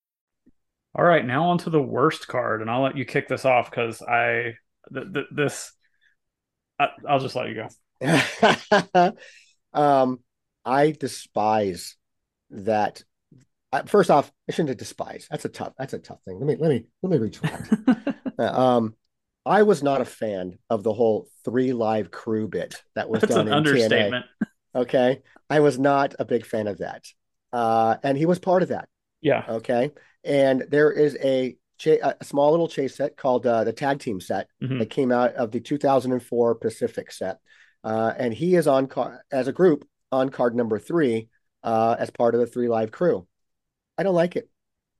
All 0.93 1.05
right, 1.05 1.25
now 1.25 1.49
on 1.49 1.57
to 1.59 1.69
the 1.69 1.81
worst 1.81 2.27
card, 2.27 2.61
and 2.61 2.69
I'll 2.69 2.81
let 2.81 2.97
you 2.97 3.05
kick 3.05 3.27
this 3.27 3.45
off 3.45 3.69
because 3.69 4.01
I 4.01 4.55
th- 4.93 5.13
th- 5.13 5.27
this 5.31 5.71
I, 6.81 6.89
I'll 7.07 7.19
just 7.19 7.35
let 7.35 7.49
you 7.49 7.67
go. 8.01 9.13
um, 9.73 10.19
I 10.65 10.91
despise 10.91 11.95
that. 12.49 13.03
I, 13.71 13.83
first 13.83 14.09
off, 14.09 14.31
I 14.49 14.51
shouldn't 14.51 14.77
despise. 14.79 15.27
That's 15.29 15.45
a 15.45 15.49
tough. 15.49 15.73
That's 15.77 15.93
a 15.93 15.99
tough 15.99 16.21
thing. 16.25 16.39
Let 16.39 16.47
me 16.47 16.55
let 16.59 16.69
me 16.69 16.85
let 17.03 17.11
me 17.11 17.17
retract. 17.17 17.73
uh, 18.39 18.43
um, 18.43 18.95
I 19.45 19.63
was 19.63 19.83
not 19.83 20.01
a 20.01 20.05
fan 20.05 20.57
of 20.69 20.83
the 20.83 20.93
whole 20.93 21.27
3Live 21.47 22.11
Kru 22.11 22.47
bit 22.47 22.81
that 22.95 23.09
was 23.09 23.21
That's 23.21 23.33
done 23.33 23.41
an 23.41 23.47
in 23.49 23.53
understatement. 23.53 24.25
TNA. 24.25 24.81
Okay, 24.81 25.21
I 25.49 25.59
was 25.59 25.77
not 25.77 26.15
a 26.19 26.25
big 26.25 26.45
fan 26.45 26.67
of 26.67 26.79
that, 26.79 27.05
uh, 27.53 27.97
and 28.03 28.17
he 28.17 28.25
was 28.25 28.39
part 28.39 28.63
of 28.63 28.69
that. 28.69 28.87
Yeah. 29.21 29.43
Okay, 29.47 29.91
and 30.23 30.65
there 30.69 30.91
is 30.91 31.15
a 31.21 31.55
cha- 31.77 32.13
a 32.19 32.23
small 32.23 32.51
little 32.51 32.67
chase 32.67 32.95
set 32.95 33.17
called 33.17 33.45
uh, 33.45 33.63
the 33.63 33.73
tag 33.73 33.99
team 33.99 34.19
set 34.19 34.47
Mhm. 34.61 34.79
that 34.79 34.89
came 34.89 35.11
out 35.11 35.33
of 35.35 35.51
the 35.51 35.59
2004 35.59 36.55
Pacific 36.55 37.11
set, 37.11 37.37
uh, 37.83 38.13
and 38.17 38.33
he 38.33 38.55
is 38.55 38.67
on 38.67 38.87
car- 38.87 39.23
as 39.31 39.47
a 39.47 39.53
group 39.53 39.87
on 40.11 40.29
card 40.29 40.55
number 40.55 40.79
three 40.79 41.29
uh, 41.63 41.95
as 41.99 42.09
part 42.09 42.33
of 42.35 42.41
the 42.41 42.47
3Live 42.47 42.91
Kru. 42.91 43.25
I 43.97 44.03
don't 44.03 44.15
like 44.15 44.35
it. 44.35 44.49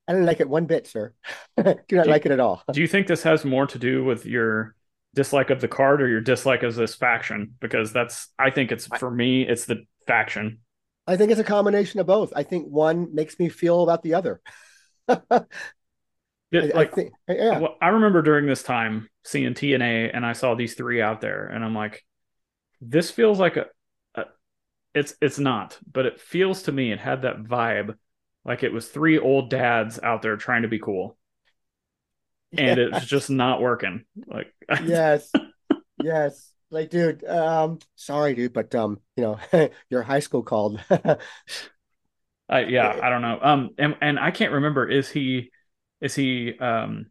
I 0.07 0.13
don't 0.13 0.25
like 0.25 0.39
it 0.41 0.49
one 0.49 0.65
bit, 0.65 0.85
sir. 0.87 1.13
Do 1.57 1.63
not 1.63 1.87
Do 1.87 1.95
you- 1.95 2.03
like 2.03 2.25
it 2.25 2.31
at 2.31 2.39
all. 2.39 2.63
Do 2.71 2.81
you 2.81 2.87
think 2.87 3.07
this 3.07 3.23
has 3.23 3.43
more 3.45 3.65
to 3.67 3.79
do 3.79 4.03
with 4.03 4.25
your 4.25 4.75
dislike 5.15 5.49
of 5.49 5.59
the 5.61 5.67
card 5.67 6.01
or 6.01 6.07
your 6.07 6.21
dislike 6.21 6.63
of 6.63 6.75
this 6.75 6.95
faction? 6.95 7.55
Because 7.59 7.91
that's, 7.93 8.29
I 8.37 8.49
think 8.51 8.71
it's 8.71 8.87
for 8.99 9.09
me, 9.11 9.41
it's 9.47 9.65
the 9.65 9.83
faction. 10.07 10.59
I 11.11 11.17
think 11.17 11.31
it's 11.31 11.39
a 11.39 11.43
combination 11.43 11.99
of 11.99 12.07
both. 12.07 12.33
I 12.35 12.43
think 12.43 12.67
one 12.67 13.13
makes 13.13 13.37
me 13.39 13.49
feel 13.49 13.83
about 13.83 14.03
the 14.03 14.13
other. 14.15 14.41
I, 15.09 15.41
It- 16.51 16.75
I 16.75 16.85
think, 16.85 17.13
yeah, 17.27 17.59
well, 17.59 17.77
I 17.81 17.89
remember 17.89 18.21
during 18.21 18.45
this 18.45 18.63
time 18.63 19.09
seeing 19.23 19.53
TNA 19.53 20.09
and 20.13 20.25
I 20.25 20.33
saw 20.33 20.55
these 20.55 20.73
three 20.75 21.01
out 21.01 21.21
there, 21.21 21.47
and 21.47 21.63
I'm 21.65 21.75
like, 21.75 22.03
this 22.81 23.11
feels 23.11 23.39
like 23.39 23.57
a, 23.57 23.67
a 24.15 24.25
it's 24.95 25.15
it's 25.21 25.39
not, 25.39 25.79
but 25.91 26.05
it 26.07 26.21
feels 26.21 26.63
to 26.63 26.71
me 26.73 26.91
it 26.91 26.99
had 26.99 27.23
that 27.23 27.43
vibe, 27.43 27.97
like 28.45 28.63
it 28.63 28.73
was 28.73 28.89
three 28.89 29.19
old 29.19 29.49
dads 29.51 29.99
out 30.03 30.21
there 30.23 30.37
trying 30.37 30.63
to 30.63 30.69
be 30.69 30.79
cool, 30.79 31.17
and 32.57 32.77
it's 32.77 33.03
just 33.03 33.29
not 33.29 33.61
working. 33.61 34.05
Like, 34.27 34.53
yes, 34.77 35.35
yes. 35.97 36.50
Like, 36.71 36.89
dude, 36.89 37.23
um, 37.25 37.79
sorry, 37.95 38.33
dude, 38.33 38.53
but 38.53 38.73
um, 38.75 38.99
you 39.17 39.23
know, 39.23 39.39
your 39.89 40.03
high 40.03 40.19
school 40.19 40.41
called. 40.41 40.81
I, 40.89 41.17
yeah, 42.69 42.97
I 43.01 43.09
don't 43.09 43.21
know. 43.21 43.39
Um, 43.41 43.69
and 43.77 43.95
and 44.01 44.17
I 44.19 44.31
can't 44.31 44.53
remember. 44.53 44.89
Is 44.89 45.09
he, 45.09 45.51
is 45.99 46.15
he, 46.15 46.57
um, 46.59 47.07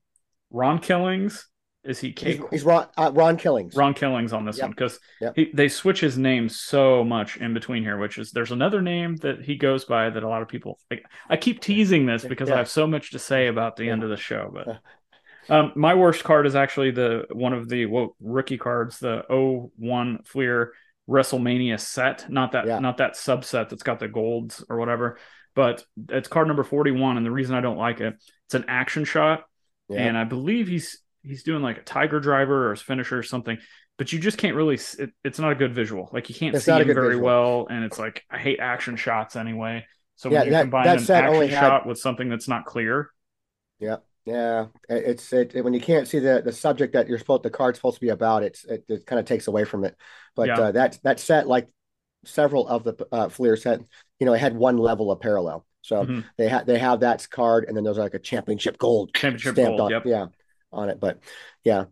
Ron 0.50 0.78
Killings? 0.78 1.46
Is 1.82 1.98
he 1.98 2.14
he's, 2.18 2.38
he's 2.50 2.62
Ron, 2.62 2.88
uh, 2.98 3.10
Ron 3.14 3.38
Killings. 3.38 3.74
Ron 3.74 3.94
Killings 3.94 4.34
on 4.34 4.44
this 4.44 4.58
Yep. 4.58 4.64
one 4.64 4.70
because 4.72 4.98
Yep. 5.20 5.36
they 5.54 5.68
switch 5.68 6.00
his 6.00 6.18
name 6.18 6.48
so 6.50 7.02
much 7.04 7.38
in 7.38 7.54
between 7.54 7.82
here, 7.82 7.96
which 7.98 8.18
is 8.18 8.32
there's 8.32 8.52
another 8.52 8.82
name 8.82 9.16
that 9.16 9.42
he 9.42 9.56
goes 9.56 9.86
by 9.86 10.10
that 10.10 10.22
a 10.22 10.28
lot 10.28 10.42
of 10.42 10.48
people 10.48 10.78
like. 10.90 11.04
I 11.30 11.36
keep 11.38 11.60
teasing 11.60 12.04
this 12.04 12.24
because 12.24 12.48
Yeah. 12.48 12.56
I 12.56 12.58
have 12.58 12.68
so 12.68 12.86
much 12.86 13.12
to 13.12 13.18
say 13.18 13.46
about 13.46 13.76
the 13.76 13.88
end 13.88 14.02
of 14.02 14.10
the 14.10 14.16
show, 14.18 14.50
Uh. 14.56 14.64
but. 14.64 14.80
Um, 15.50 15.72
my 15.74 15.94
worst 15.94 16.24
card 16.24 16.46
is 16.46 16.54
actually 16.54 16.92
the 16.92 17.24
one 17.32 17.52
of 17.52 17.68
the 17.68 17.86
well, 17.86 18.16
rookie 18.20 18.58
cards, 18.58 18.98
the 18.98 19.24
01 19.28 20.22
Fleer 20.24 20.72
WrestleMania 21.08 21.80
set, 21.80 22.30
not 22.30 22.52
that 22.52 22.66
Yeah. 22.66 22.78
not 22.78 22.98
that 22.98 23.14
subset 23.14 23.68
that's 23.68 23.82
got 23.82 23.98
the 23.98 24.08
golds 24.08 24.64
or 24.68 24.76
whatever, 24.78 25.18
but 25.54 25.84
it's 26.08 26.28
card 26.28 26.46
number 26.46 26.62
41 26.64 27.16
and 27.16 27.26
the 27.26 27.30
reason 27.32 27.54
I 27.56 27.60
don't 27.60 27.76
like 27.78 28.00
it, 28.00 28.14
it's 28.46 28.54
an 28.54 28.64
action 28.68 29.04
shot 29.04 29.42
Yeah. 29.88 30.00
and 30.02 30.16
I 30.16 30.24
believe 30.24 30.68
he's 30.68 31.00
he's 31.22 31.42
doing 31.42 31.62
like 31.62 31.78
a 31.78 31.82
tiger 31.82 32.20
driver 32.20 32.68
or 32.68 32.70
his 32.70 32.80
finisher 32.82 33.18
or 33.18 33.22
something. 33.24 33.58
But 33.98 34.12
you 34.14 34.18
just 34.18 34.38
can't 34.38 34.56
really. 34.56 34.76
It, 34.98 35.10
it's 35.24 35.38
not 35.38 35.52
a 35.52 35.54
good 35.54 35.74
visual. 35.74 36.08
Like 36.10 36.30
you 36.30 36.34
can't 36.34 36.54
It's 36.54 36.64
see 36.64 36.72
him 36.72 36.86
very 36.86 37.08
visual. 37.08 37.24
well, 37.26 37.66
and 37.68 37.84
it's 37.84 37.98
like 37.98 38.24
I 38.30 38.38
hate 38.38 38.58
action 38.58 38.96
shots 38.96 39.36
anyway. 39.36 39.84
So 40.16 40.30
Yeah, 40.30 40.38
when 40.38 40.46
you 40.46 40.52
that- 40.52 40.60
combine 40.62 40.84
that 40.84 40.96
an 41.10 41.24
action 41.24 41.48
had- 41.48 41.60
shot 41.60 41.86
with 41.86 41.98
something 41.98 42.28
that's 42.30 42.48
not 42.48 42.64
clear, 42.64 43.10
Yeah, 43.78 43.96
yeah. 44.24 44.66
It's 44.88 45.32
it, 45.32 45.54
it- 45.54 45.62
when 45.64 45.74
you 45.74 45.80
can't 45.80 46.06
see 46.08 46.18
the 46.18 46.42
the 46.44 46.52
subject 46.52 46.92
that 46.94 47.08
you're 47.08 47.18
supposed 47.18 47.42
the 47.42 47.50
card's 47.50 47.78
supposed 47.78 47.96
to 47.96 48.00
be 48.00 48.10
about. 48.10 48.42
It's 48.42 48.64
it, 48.64 48.84
it 48.88 49.06
kind 49.06 49.18
of 49.20 49.26
takes 49.26 49.46
away 49.46 49.64
from 49.64 49.84
it. 49.84 49.96
But 50.36 50.48
Yeah. 50.48 50.60
uh, 50.60 50.72
that 50.72 50.98
that 51.04 51.20
set, 51.20 51.46
like 51.48 51.68
several 52.24 52.68
of 52.68 52.84
the 52.84 53.06
uh, 53.12 53.28
Fleer 53.28 53.56
set, 53.56 53.80
you 54.18 54.26
know, 54.26 54.34
it 54.34 54.38
had 54.40 54.54
one 54.56 54.76
level 54.78 55.10
of 55.10 55.20
parallel. 55.20 55.64
So 55.82 56.04
Mhm. 56.04 56.24
they 56.36 56.48
have 56.48 56.66
they 56.66 56.78
have 56.78 57.00
that 57.00 57.26
card, 57.30 57.64
and 57.66 57.76
then 57.76 57.84
there's 57.84 57.96
like 57.98 58.14
a 58.14 58.18
championship 58.18 58.76
gold 58.78 59.14
championship 59.14 59.54
stamped 59.54 59.78
gold. 59.78 59.80
on, 59.80 59.90
Yep. 59.90 60.02
yeah, 60.06 60.26
on 60.72 60.90
it. 60.90 61.00
But 61.00 61.18
yeah, 61.64 61.84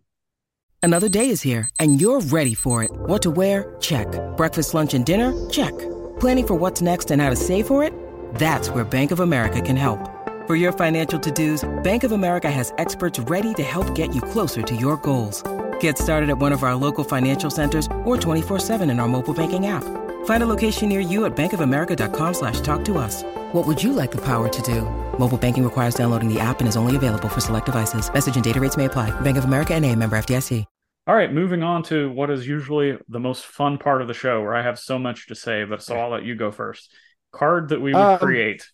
Another 0.81 1.09
day 1.09 1.31
is 1.31 1.43
here, 1.43 1.69
and 1.81 2.01
you're 2.01 2.21
ready 2.21 2.55
for 2.55 2.85
it. 2.85 2.91
What 2.93 3.21
to 3.23 3.31
wear? 3.33 3.75
Check. 3.81 4.07
Breakfast, 4.37 4.75
lunch, 4.75 4.95
and 4.95 5.05
dinner? 5.05 5.33
Check. 5.51 5.77
Planning 6.21 6.47
for 6.47 6.55
what's 6.55 6.81
next 6.81 7.11
and 7.11 7.21
how 7.21 7.31
to 7.31 7.37
save 7.37 7.67
for 7.67 7.83
it? 7.83 7.93
That's 8.37 8.71
where 8.71 8.85
Bank 8.85 9.11
of 9.11 9.19
America 9.21 9.61
can 9.61 9.77
help. 9.77 9.99
For 10.49 10.57
your 10.57 10.73
financial 10.73 11.21
to-dos, 11.21 11.69
Bank 11.83 12.05
of 12.05 12.13
America 12.13 12.51
has 12.51 12.73
experts 12.79 13.19
ready 13.21 13.53
to 13.53 13.63
help 13.63 13.95
get 13.95 14.15
you 14.15 14.23
closer 14.23 14.63
to 14.63 14.75
your 14.75 14.97
goals. 14.97 15.43
Get 15.79 15.99
started 15.99 16.31
at 16.31 16.39
one 16.39 16.53
of 16.53 16.63
our 16.63 16.75
local 16.75 17.05
financial 17.05 17.51
centers 17.51 17.85
or 18.07 18.17
24-7 18.17 18.91
in 18.91 18.99
our 18.99 19.07
mobile 19.07 19.35
banking 19.35 19.67
app. 19.67 19.85
Find 20.25 20.43
a 20.43 20.47
location 20.47 20.89
near 20.89 21.01
you 21.01 21.27
at 21.27 21.37
bankofamerica.com 21.37 22.33
slash 22.33 22.63
talk 22.63 22.83
to 22.87 22.97
us. 22.97 23.25
What 23.53 23.67
would 23.67 23.83
you 23.83 23.93
like 23.93 24.11
the 24.11 24.25
power 24.25 24.49
to 24.49 24.63
do? 24.63 24.89
Mobile 25.19 25.37
banking 25.37 25.65
requires 25.65 25.95
downloading 25.95 26.33
the 26.33 26.41
app 26.41 26.61
and 26.61 26.69
is 26.69 26.77
only 26.77 26.97
available 26.97 27.29
for 27.29 27.41
select 27.41 27.67
devices. 27.67 28.11
Message 28.11 28.37
and 28.37 28.45
data 28.45 28.59
rates 28.59 28.79
may 28.79 28.87
apply. 28.87 29.11
Bank 29.21 29.37
of 29.37 29.45
America 29.45 29.75
and 29.75 29.85
a 29.85 29.95
member 29.95 30.17
FDIC. 30.17 30.65
All 31.07 31.15
right, 31.15 31.31
moving 31.31 31.63
on 31.63 31.83
to 31.85 32.11
what 32.11 32.31
is 32.31 32.47
usually 32.49 32.97
the 33.07 33.21
most 33.21 33.45
fun 33.45 33.77
part 33.77 34.01
of 34.01 34.09
the 34.09 34.15
show, 34.15 34.41
where 34.41 34.55
I 34.55 34.63
have 34.63 34.79
so 34.79 34.99
much 34.99 35.27
to 35.29 35.35
say. 35.35 35.65
But 35.65 35.83
so 35.83 35.95
I'll 35.95 36.11
let 36.11 36.25
you 36.25 36.37
go 36.37 36.51
first. 36.51 36.91
Card 37.33 37.69
that 37.69 37.83
we 37.83 37.93
would 37.93 38.01
Um, 38.01 38.19
create. 38.19 38.67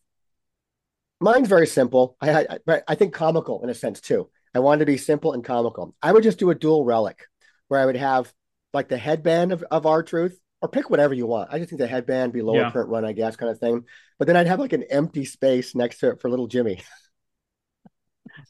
Mine's 1.25 1.49
very 1.49 1.67
simple. 1.67 2.17
I, 2.21 2.59
I 2.69 2.83
I 2.89 2.95
think 2.95 3.15
comical 3.15 3.63
in 3.65 3.71
a 3.71 3.75
sense 3.75 4.01
too. 4.01 4.31
I 4.55 4.61
wanted 4.61 4.81
to 4.81 4.87
be 4.87 4.99
simple 4.99 5.33
and 5.33 5.45
comical. 5.45 5.95
I 6.01 6.13
would 6.13 6.23
just 6.23 6.39
do 6.39 6.51
a 6.51 6.55
dual 6.55 6.85
relic 6.85 7.27
where 7.69 7.81
I 7.81 7.87
would 7.87 7.97
have 7.97 8.33
like 8.73 8.89
the 8.89 8.97
headband 8.99 9.53
of, 9.53 9.65
of 9.71 9.87
our 9.87 10.03
truth 10.03 10.39
or 10.63 10.69
pick 10.69 10.91
whatever 10.91 11.15
you 11.15 11.27
want. 11.27 11.49
I 11.53 11.59
just 11.59 11.71
think 11.71 11.81
the 11.81 11.87
headband 11.87 12.33
be 12.33 12.43
lower 12.43 12.61
Yeah. 12.61 12.71
print 12.71 12.89
run, 12.89 13.05
I 13.05 13.13
guess, 13.13 13.37
kind 13.37 13.51
of 13.51 13.59
thing. 13.59 13.85
But 14.19 14.27
then 14.27 14.37
I'd 14.37 14.47
have 14.47 14.61
like 14.61 14.73
an 14.73 14.85
empty 14.85 15.25
space 15.25 15.75
next 15.75 15.99
to 16.01 16.11
it 16.11 16.21
for 16.21 16.31
little 16.31 16.47
Jimmy. 16.47 16.83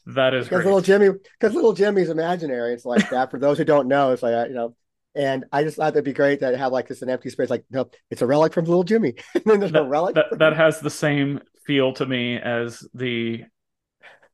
That 0.07 0.33
is 0.33 0.45
Because 0.45 0.63
little 0.65 0.81
Jimmy, 0.81 1.09
because 1.39 1.53
little 1.53 1.73
Jimmy's 1.73 2.09
imaginary. 2.09 2.73
It's 2.73 2.85
like 2.85 3.09
that. 3.09 3.29
For 3.29 3.39
those 3.39 3.57
who 3.57 3.65
don't 3.65 3.87
know, 3.87 4.11
it's 4.11 4.23
like 4.23 4.47
you 4.49 4.55
know. 4.55 4.75
And 5.15 5.45
I 5.51 5.63
just 5.63 5.77
thought 5.77 5.93
that'd 5.93 6.03
be 6.03 6.11
great 6.13 6.39
to 6.41 6.57
have 6.57 6.71
like 6.71 6.87
this 6.87 7.01
an 7.01 7.09
empty 7.09 7.29
space. 7.29 7.49
Like, 7.49 7.63
no, 7.69 7.89
it's 8.09 8.21
a 8.21 8.25
relic 8.25 8.53
from 8.53 8.65
little 8.65 8.83
Jimmy. 8.83 9.13
and 9.35 9.43
then 9.45 9.59
there's 9.59 9.73
a 9.73 9.83
relic. 9.83 10.15
that 10.15 10.39
that 10.39 10.55
has 10.55 10.79
the 10.79 10.89
same 10.89 11.39
feel 11.65 11.93
to 11.93 12.05
me 12.05 12.37
as 12.37 12.87
the 12.93 13.43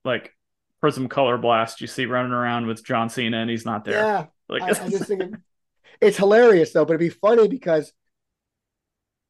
like 0.04 0.36
Prizm 0.84 1.10
Color 1.10 1.38
Blast 1.38 1.82
you 1.82 1.88
see 1.88 2.06
running 2.06 2.32
around 2.32 2.66
with 2.68 2.84
John 2.84 3.10
Cena 3.10 3.38
and 3.38 3.50
he's 3.50 3.66
not 3.66 3.86
there. 3.86 4.02
Yeah, 4.04 4.26
Like 4.50 4.64
I, 4.64 4.68
I 4.86 4.90
just 4.90 5.06
think 5.06 5.22
it- 5.24 5.34
it's 6.00 6.18
hilarious 6.18 6.74
though, 6.74 6.86
but 6.86 6.94
it'd 6.94 7.00
be 7.00 7.10
funny 7.10 7.48
because 7.48 7.94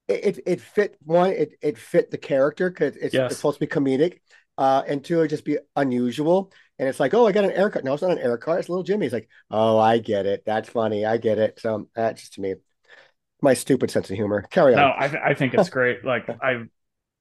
it 0.07 0.37
it, 0.37 0.43
it 0.45 0.61
fit 0.61 0.97
one, 1.03 1.31
it 1.31 1.53
it 1.61 1.77
fit 1.77 2.11
the 2.11 2.17
character 2.17 2.69
because 2.69 2.95
it's, 2.95 3.13
Yes. 3.13 3.31
it's 3.31 3.37
supposed 3.39 3.59
to 3.59 3.65
be 3.65 3.71
comedic, 3.71 4.19
uh, 4.57 4.83
and 4.87 5.03
two, 5.03 5.19
it'd 5.19 5.29
just 5.29 5.45
be 5.45 5.57
unusual. 5.75 6.51
And 6.79 6.89
it's 6.89 6.99
like, 6.99 7.13
oh, 7.13 7.27
I 7.27 7.31
got 7.31 7.43
an 7.43 7.51
air 7.51 7.69
cut. 7.69 7.83
No, 7.83 7.93
it's 7.93 8.01
not 8.01 8.11
an 8.11 8.17
air 8.19 8.37
cut. 8.39 8.57
It's 8.59 8.67
little 8.69 8.83
Jimmy. 8.83 9.05
He's 9.05 9.13
like, 9.13 9.29
oh, 9.51 9.77
I 9.77 9.99
get 9.99 10.25
it. 10.25 10.41
That's 10.45 10.67
funny. 10.67 11.05
I 11.05 11.17
get 11.17 11.37
it. 11.37 11.59
So 11.59 11.87
that's 11.95 12.21
just 12.21 12.33
to 12.33 12.41
me, 12.41 12.55
my 13.41 13.53
stupid 13.53 13.91
sense 13.91 14.09
of 14.09 14.15
humor. 14.15 14.41
Carry 14.49 14.73
on. 14.73 14.79
no, 14.81 14.87
I 14.87 15.29
I 15.31 15.33
think 15.35 15.53
it's 15.53 15.69
great. 15.69 16.03
Like 16.03 16.27
I've 16.41 16.61
uh, 16.61 16.65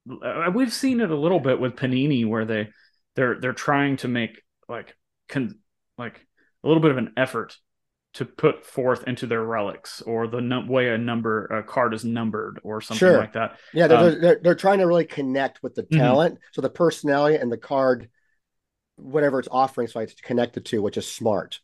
we've 0.05 0.73
seen 0.73 0.99
it 1.01 1.11
a 1.11 1.15
little 1.15 1.39
bit 1.39 1.59
with 1.59 1.75
Panini 1.75 2.25
where 2.27 2.45
they 2.45 2.69
they're 3.15 3.39
they're 3.39 3.53
trying 3.53 3.97
to 3.97 4.07
make 4.07 4.41
like 4.67 4.95
con 5.29 5.59
like 5.97 6.25
a 6.63 6.67
little 6.67 6.81
bit 6.81 6.91
of 6.91 6.97
an 6.97 7.13
effort 7.17 7.57
to 8.13 8.25
put 8.25 8.65
forth 8.65 9.05
into 9.07 9.25
their 9.25 9.43
relics 9.43 10.01
or 10.01 10.27
the 10.27 10.41
num- 10.41 10.67
way 10.67 10.89
a 10.89 10.97
number 10.97 11.45
a 11.45 11.63
card 11.63 11.93
is 11.93 12.03
numbered 12.03 12.59
or 12.63 12.81
something 12.81 12.99
Sure. 12.99 13.17
like 13.17 13.33
that. 13.33 13.57
Yeah, 13.73 13.87
they're, 13.87 13.97
Um, 13.97 14.21
they're 14.21 14.39
they're 14.43 14.55
trying 14.55 14.79
to 14.79 14.87
really 14.87 15.05
connect 15.05 15.63
with 15.63 15.75
the 15.75 15.83
Mhm. 15.83 15.97
talent, 15.97 16.39
so 16.51 16.61
the 16.61 16.69
personality 16.69 17.37
and 17.37 17.51
the 17.51 17.57
card, 17.57 18.09
whatever 18.97 19.39
it's 19.39 19.47
offering, 19.49 19.87
so 19.87 19.99
it's 20.01 20.13
connected 20.19 20.65
to, 20.65 20.81
which 20.81 20.97
is 20.97 21.07
smart. 21.09 21.61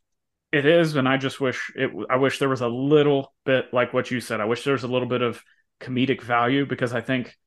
It 0.54 0.66
is, 0.66 0.96
and 0.96 1.08
I 1.10 1.18
just 1.18 1.42
wish 1.42 1.72
it. 1.76 1.92
I 2.10 2.16
wish 2.16 2.40
there 2.40 2.48
was 2.50 2.62
a 2.62 2.70
little 2.70 3.34
bit 3.46 3.74
like 3.74 3.94
what 3.94 4.10
you 4.10 4.22
said. 4.22 4.40
I 4.40 4.46
wish 4.46 4.64
there 4.64 4.74
was 4.74 4.84
a 4.84 4.88
little 4.88 5.08
bit 5.08 5.22
of 5.22 5.44
comedic 5.82 6.22
value 6.22 6.66
because 6.66 6.94
I 6.94 7.02
think 7.02 7.38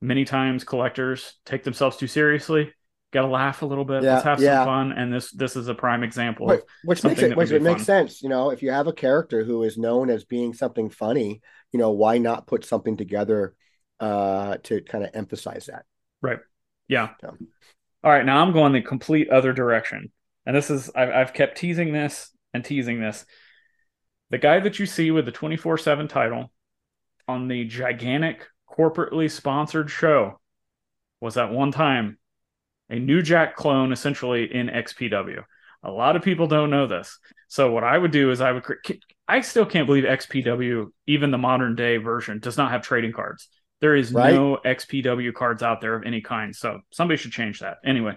many 0.00 0.24
times 0.24 0.64
collectors 0.64 1.34
take 1.44 1.64
themselves 1.64 1.96
too 1.96 2.06
seriously. 2.06 2.72
Got 3.10 3.22
to 3.22 3.28
laugh 3.28 3.62
a 3.62 3.66
little 3.66 3.86
bit. 3.86 4.02
Yeah, 4.02 4.14
Let's 4.14 4.24
have 4.24 4.40
yeah. 4.42 4.58
some 4.58 4.66
fun, 4.66 4.92
and 4.92 5.12
this 5.12 5.30
this 5.30 5.56
is 5.56 5.68
a 5.68 5.74
prime 5.74 6.02
example. 6.02 6.46
Which, 6.46 6.60
of 6.60 6.66
which 6.84 7.04
makes 7.04 7.22
it 7.22 7.36
which 7.36 7.50
it 7.50 7.62
makes 7.62 7.84
sense. 7.84 8.22
You 8.22 8.28
know, 8.28 8.50
if 8.50 8.62
you 8.62 8.70
have 8.70 8.86
a 8.86 8.92
character 8.92 9.44
who 9.44 9.62
is 9.62 9.78
known 9.78 10.10
as 10.10 10.24
being 10.24 10.52
something 10.52 10.90
funny, 10.90 11.40
you 11.72 11.78
know, 11.78 11.90
why 11.92 12.18
not 12.18 12.46
put 12.46 12.66
something 12.66 12.98
together 12.98 13.54
uh, 13.98 14.58
to 14.64 14.82
kind 14.82 15.04
of 15.04 15.10
emphasize 15.14 15.66
that? 15.66 15.84
Right. 16.20 16.38
Yeah. 16.86 17.10
Yeah. 17.22 17.30
All 18.04 18.10
right. 18.10 18.24
Now 18.24 18.42
I'm 18.42 18.52
going 18.52 18.72
the 18.72 18.82
complete 18.82 19.30
other 19.30 19.52
direction. 19.52 20.12
And 20.46 20.56
this 20.56 20.70
is, 20.70 20.90
I've, 20.94 21.10
I've 21.10 21.32
kept 21.34 21.58
teasing 21.58 21.92
this 21.92 22.30
and 22.54 22.64
teasing 22.64 23.00
this. 23.00 23.26
The 24.30 24.38
guy 24.38 24.60
that 24.60 24.78
you 24.78 24.86
see 24.86 25.10
with 25.10 25.26
the 25.26 25.32
24 25.32 25.78
7 25.78 26.08
title 26.08 26.50
on 27.26 27.48
the 27.48 27.64
gigantic 27.64 28.46
corporately 28.78 29.30
sponsored 29.30 29.90
show 29.90 30.38
was 31.20 31.36
at 31.36 31.50
one 31.50 31.72
time 31.72 32.18
a 32.90 32.98
New 32.98 33.22
Jack 33.22 33.56
clone, 33.56 33.92
essentially 33.92 34.52
in 34.54 34.68
XPW. 34.68 35.42
A 35.82 35.90
lot 35.90 36.16
of 36.16 36.22
people 36.22 36.46
don't 36.46 36.70
know 36.70 36.86
this. 36.86 37.18
So 37.48 37.70
what 37.70 37.84
I 37.84 37.96
would 37.96 38.10
do 38.10 38.30
is 38.30 38.40
I 38.40 38.52
would. 38.52 38.64
I 39.26 39.42
still 39.42 39.66
can't 39.66 39.86
believe 39.86 40.04
XPW, 40.04 40.86
even 41.06 41.30
the 41.30 41.38
modern 41.38 41.74
day 41.74 41.98
version, 41.98 42.40
does 42.40 42.56
not 42.56 42.70
have 42.70 42.82
trading 42.82 43.12
cards. 43.12 43.48
There 43.80 43.94
is 43.94 44.12
right? 44.12 44.34
no 44.34 44.58
XPW 44.64 45.34
cards 45.34 45.62
out 45.62 45.80
there 45.80 45.94
of 45.94 46.04
any 46.04 46.20
kind. 46.20 46.54
So 46.54 46.80
somebody 46.90 47.18
should 47.18 47.32
change 47.32 47.60
that. 47.60 47.78
Anyway, 47.84 48.16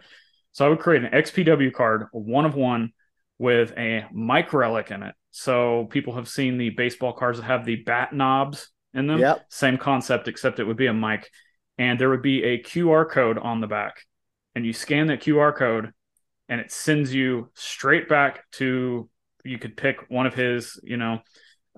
so 0.54 0.66
I 0.66 0.70
would 0.70 0.80
create 0.80 1.04
an 1.04 1.12
XPW 1.12 1.74
card, 1.74 2.08
one 2.12 2.46
of 2.46 2.56
one, 2.56 2.94
with 3.38 3.74
a 3.78 4.06
Mike 4.12 4.54
relic 4.54 4.90
in 4.92 5.04
it. 5.04 5.16
So 5.32 5.88
people 5.92 6.16
have 6.16 6.28
seen 6.28 6.58
the 6.58 6.70
baseball 6.72 7.14
cards 7.14 7.40
that 7.40 7.46
have 7.46 7.66
the 7.66 7.78
bat 7.78 8.14
knobs 8.14 8.70
in 8.94 9.08
them. 9.08 9.20
Yep. 9.20 9.46
Same 9.50 9.78
concept, 9.78 10.28
except 10.28 10.60
it 10.60 10.66
would 10.66 10.78
be 10.78 10.88
a 10.88 10.94
mic. 10.94 11.30
And 11.78 12.00
there 12.00 12.10
would 12.10 12.22
be 12.22 12.44
a 12.44 12.62
QR 12.62 13.10
code 13.10 13.38
on 13.38 13.62
the 13.62 13.68
back. 13.68 14.02
And 14.56 14.66
you 14.66 14.74
scan 14.74 15.08
that 15.08 15.22
QR 15.22 15.56
code 15.56 15.94
and 16.50 16.60
it 16.60 16.72
sends 16.72 17.14
you 17.14 17.50
straight 17.54 18.10
back 18.10 18.44
to 18.52 19.10
you 19.44 19.58
could 19.58 19.78
pick 19.78 20.10
one 20.10 20.28
of 20.28 20.36
his, 20.36 20.80
you 20.84 20.98
know, 20.98 21.22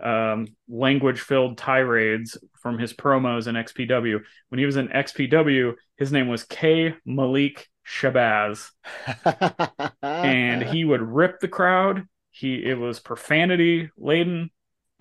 um, 0.02 0.48
language 0.68 1.22
filled 1.22 1.58
tirades 1.58 2.38
from 2.60 2.80
his 2.80 2.94
promos 2.94 3.48
in 3.48 3.56
XPW. 3.56 4.20
When 4.50 4.60
he 4.60 4.66
was 4.66 4.76
in 4.76 4.88
XPW, 4.88 5.74
his 5.98 6.12
name 6.12 6.28
was 6.28 6.44
K. 6.44 6.96
Malik 7.06 7.68
Shabazz. 7.88 8.72
and 10.02 10.64
he 10.64 10.84
would 10.84 11.02
rip 11.02 11.40
the 11.40 11.48
crowd. 11.48 12.08
He 12.32 12.56
it 12.56 12.78
was 12.78 13.00
profanity 13.00 13.92
laden 13.96 14.50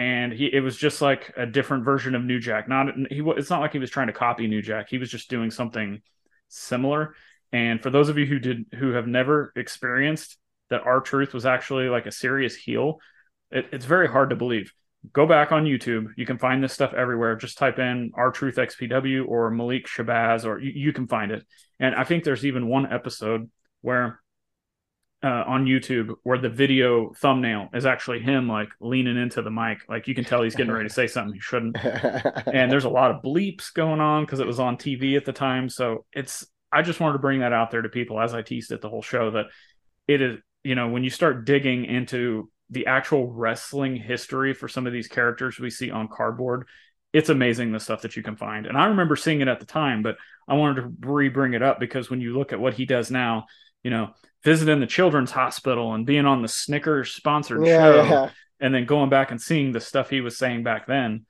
and 0.03 0.33
he 0.33 0.47
it 0.53 0.61
was 0.61 0.77
just 0.77 1.01
like 1.01 1.33
a 1.37 1.47
different 1.47 1.85
version 1.85 2.17
of 2.17 2.25
New 2.25 2.41
Jack. 2.41 2.69
Not 2.69 2.89
he 3.09 3.23
it's 3.37 3.51
not 3.51 3.61
like 3.61 3.73
he 3.73 3.79
was 3.79 3.91
trying 3.91 4.09
to 4.09 4.13
copy 4.13 4.49
New 4.49 4.61
Jack. 4.61 4.89
He 4.89 4.99
was 4.99 5.09
just 5.09 5.31
doing 5.31 5.53
something 5.53 6.03
similar. 6.49 7.15
And 7.53 7.81
for 7.81 7.91
those 7.91 8.09
of 8.09 8.19
you 8.19 8.27
who 8.27 8.41
did 8.41 8.67
who 8.75 8.91
have 8.95 9.07
never 9.07 9.53
experienced 9.55 10.39
that 10.71 10.83
R-Truth 10.85 11.33
was 11.33 11.47
actually 11.47 11.89
like 11.89 12.07
a 12.07 12.11
serious 12.11 12.57
heel, 12.57 12.99
it, 13.53 13.67
it's 13.71 13.85
very 13.85 14.09
hard 14.09 14.31
to 14.31 14.37
believe 14.37 14.73
go 15.13 15.25
back 15.25 15.53
on 15.53 15.65
YouTube. 15.65 16.07
You 16.17 16.27
can 16.27 16.39
find 16.39 16.63
this 16.63 16.73
stuff 16.73 16.95
everywhere. 16.95 17.37
Just 17.37 17.59
type 17.59 17.79
in 17.79 18.11
R-Truth 18.15 18.57
XPW 18.57 19.29
or 19.29 19.51
Malik 19.51 19.87
Shabazz, 19.87 20.45
or 20.45 20.61
you, 20.61 20.73
you, 20.75 20.93
can 20.93 21.09
find 21.09 21.33
it. 21.33 21.45
And 21.81 21.95
I 21.97 22.05
think 22.05 22.23
there's 22.23 22.47
even 22.47 22.69
one 22.69 22.93
episode 22.93 23.51
where 23.81 24.21
uh, 25.23 25.45
on 25.47 25.67
YouTube 25.67 26.15
where 26.25 26.39
the 26.39 26.49
video 26.49 27.13
thumbnail 27.15 27.69
is 27.75 27.87
actually 27.87 28.21
him 28.21 28.49
like 28.49 28.69
leaning 28.81 29.17
into 29.17 29.43
the 29.43 29.51
mic. 29.51 29.79
Like 29.89 30.09
you 30.09 30.15
can 30.15 30.25
tell 30.25 30.43
he's 30.43 30.57
getting 30.57 30.73
ready 30.73 30.89
to 30.89 30.95
say 30.95 31.07
something 31.07 31.35
he 31.35 31.41
shouldn't. 31.41 31.77
and 31.85 32.71
there's 32.71 32.85
a 32.85 32.91
lot 32.91 33.11
of 33.11 33.23
bleeps 33.23 33.73
going 33.73 34.01
on 34.01 34.25
because 34.25 34.41
it 34.41 34.47
was 34.47 34.59
on 34.59 34.77
TV 34.77 35.17
at 35.17 35.25
the 35.25 35.33
time. 35.33 35.69
So 35.69 36.05
it's, 36.13 36.45
I 36.73 36.83
just 36.83 37.01
wanted 37.01 37.15
to 37.15 37.19
bring 37.21 37.41
that 37.41 37.53
out 37.53 37.71
there 37.71 37.83
to 37.83 37.89
people 37.89 38.21
as 38.21 38.35
I 38.35 38.43
teased 38.43 38.73
it 38.73 38.81
the 38.81 38.89
whole 38.89 39.03
show 39.03 39.31
that 39.33 39.47
it 40.09 40.21
is, 40.21 40.39
you 40.65 40.75
know, 40.75 40.89
when 40.89 41.05
you 41.05 41.11
start 41.11 41.45
digging 41.45 41.85
into 41.85 42.51
the 42.73 42.87
actual 42.87 43.31
wrestling 43.31 43.97
history 43.97 44.55
for 44.55 44.67
some 44.67 44.87
of 44.87 44.93
these 44.93 45.07
characters 45.07 45.59
we 45.59 45.71
see 45.71 45.91
on 45.91 46.09
cardboard 46.09 46.67
it's 47.13 47.29
amazing 47.29 47.71
the 47.71 47.79
stuff 47.79 48.01
that 48.01 48.17
you 48.17 48.23
can 48.23 48.35
find 48.35 48.67
and 48.67 48.79
i 48.79 48.87
remember 48.87 49.15
seeing 49.15 49.43
it 49.43 49.49
at 49.49 49.61
the 49.61 49.67
time 49.67 50.03
but 50.03 50.17
i 50.49 50.55
wanted 50.55 50.81
to 50.81 51.07
re-bring 51.07 51.53
it 51.53 51.63
up 51.63 51.79
because 51.79 52.09
when 52.09 52.21
you 52.21 52.37
look 52.37 52.53
at 52.53 52.59
what 52.59 52.75
he 52.75 52.87
does 52.87 53.11
now 53.11 53.45
you 53.83 53.91
know 53.91 54.15
visiting 54.45 54.81
the 54.81 54.87
children's 54.87 55.31
hospital 55.31 55.95
and 55.95 56.07
being 56.07 56.27
on 56.27 56.43
the 56.43 56.49
snickers 56.49 57.13
sponsored 57.13 57.65
yeah, 57.65 57.79
show 57.79 58.05
yeah. 58.05 58.31
and 58.61 58.75
then 58.75 58.87
going 58.87 59.11
back 59.11 59.31
and 59.31 59.41
seeing 59.41 59.73
the 59.73 59.81
stuff 59.81 60.11
he 60.11 60.21
was 60.21 60.37
saying 60.37 60.63
back 60.63 60.87
then. 60.87 61.27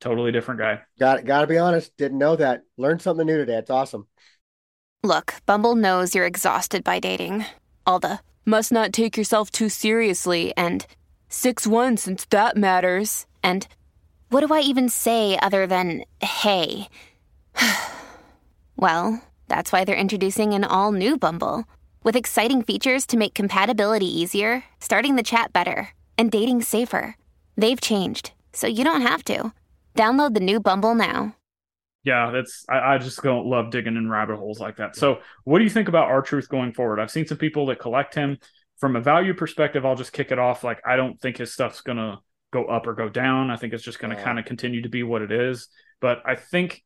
Totally 0.00 0.32
different 0.32 0.60
guy. 0.60 0.80
Got 0.98 1.24
got 1.24 1.42
to 1.42 1.46
be 1.46 1.58
honest 1.58 1.96
didn't 1.96 2.18
know 2.18 2.36
that. 2.36 2.62
Learned 2.76 3.02
something 3.02 3.26
new 3.26 3.36
today. 3.36 3.56
It's 3.56 3.70
awesome. 3.70 4.06
Look 5.02 5.34
bumble 5.46 5.74
knows 5.74 6.14
you're 6.14 6.26
exhausted 6.26 6.84
by 6.84 7.00
dating. 7.00 7.44
All 7.86 8.00
the 8.00 8.20
must 8.46 8.72
not 8.72 8.92
take 8.92 9.16
yourself 9.16 9.50
too 9.50 9.68
seriously, 9.68 10.52
and 10.56 10.86
6 11.28 11.66
1 11.66 11.96
since 11.98 12.24
that 12.26 12.56
matters, 12.56 13.26
and 13.42 13.68
what 14.30 14.46
do 14.46 14.52
I 14.54 14.60
even 14.60 14.88
say 14.88 15.38
other 15.40 15.66
than 15.66 16.04
hey? 16.22 16.88
well, 18.76 19.22
that's 19.48 19.72
why 19.72 19.84
they're 19.84 19.96
introducing 19.96 20.54
an 20.54 20.64
all 20.64 20.92
new 20.92 21.18
Bumble 21.18 21.66
with 22.02 22.16
exciting 22.16 22.62
features 22.62 23.06
to 23.06 23.16
make 23.16 23.34
compatibility 23.34 24.06
easier, 24.06 24.64
starting 24.80 25.16
the 25.16 25.22
chat 25.22 25.52
better, 25.52 25.90
and 26.16 26.30
dating 26.30 26.62
safer. 26.62 27.16
They've 27.56 27.80
changed, 27.80 28.32
so 28.52 28.66
you 28.66 28.84
don't 28.84 29.02
have 29.02 29.24
to. 29.24 29.52
Download 29.94 30.34
the 30.34 30.40
new 30.40 30.60
Bumble 30.60 30.94
now 30.94 31.34
yeah, 32.02 32.30
that's 32.30 32.64
I, 32.68 32.94
I, 32.94 32.98
just 32.98 33.22
don't 33.22 33.46
love 33.46 33.70
digging 33.70 33.96
in 33.96 34.08
rabbit 34.08 34.36
holes 34.36 34.58
like 34.58 34.76
that. 34.76 34.96
So, 34.96 35.20
what 35.44 35.58
do 35.58 35.64
you 35.64 35.70
think 35.70 35.88
about 35.88 36.08
R-Truth 36.08 36.48
going 36.48 36.72
forward? 36.72 36.98
I've 36.98 37.10
seen 37.10 37.26
some 37.26 37.36
people 37.36 37.66
that 37.66 37.78
collect 37.78 38.14
him 38.14 38.38
from 38.78 38.96
a 38.96 39.00
value 39.00 39.34
perspective. 39.34 39.84
I'll 39.84 39.96
just 39.96 40.12
kick 40.12 40.32
it 40.32 40.38
off. 40.38 40.64
Like, 40.64 40.80
I 40.86 40.96
don't 40.96 41.20
think 41.20 41.36
his 41.36 41.52
stuff's 41.52 41.82
gonna 41.82 42.20
go 42.52 42.64
up 42.64 42.86
or 42.86 42.94
go 42.94 43.10
down. 43.10 43.50
I 43.50 43.56
think 43.56 43.74
it's 43.74 43.84
just 43.84 43.98
gonna 43.98 44.14
yeah. 44.14 44.24
kind 44.24 44.38
of 44.38 44.46
continue 44.46 44.82
to 44.82 44.88
be 44.88 45.02
what 45.02 45.20
it 45.20 45.30
is. 45.30 45.68
But 46.00 46.22
I 46.24 46.36
think 46.36 46.82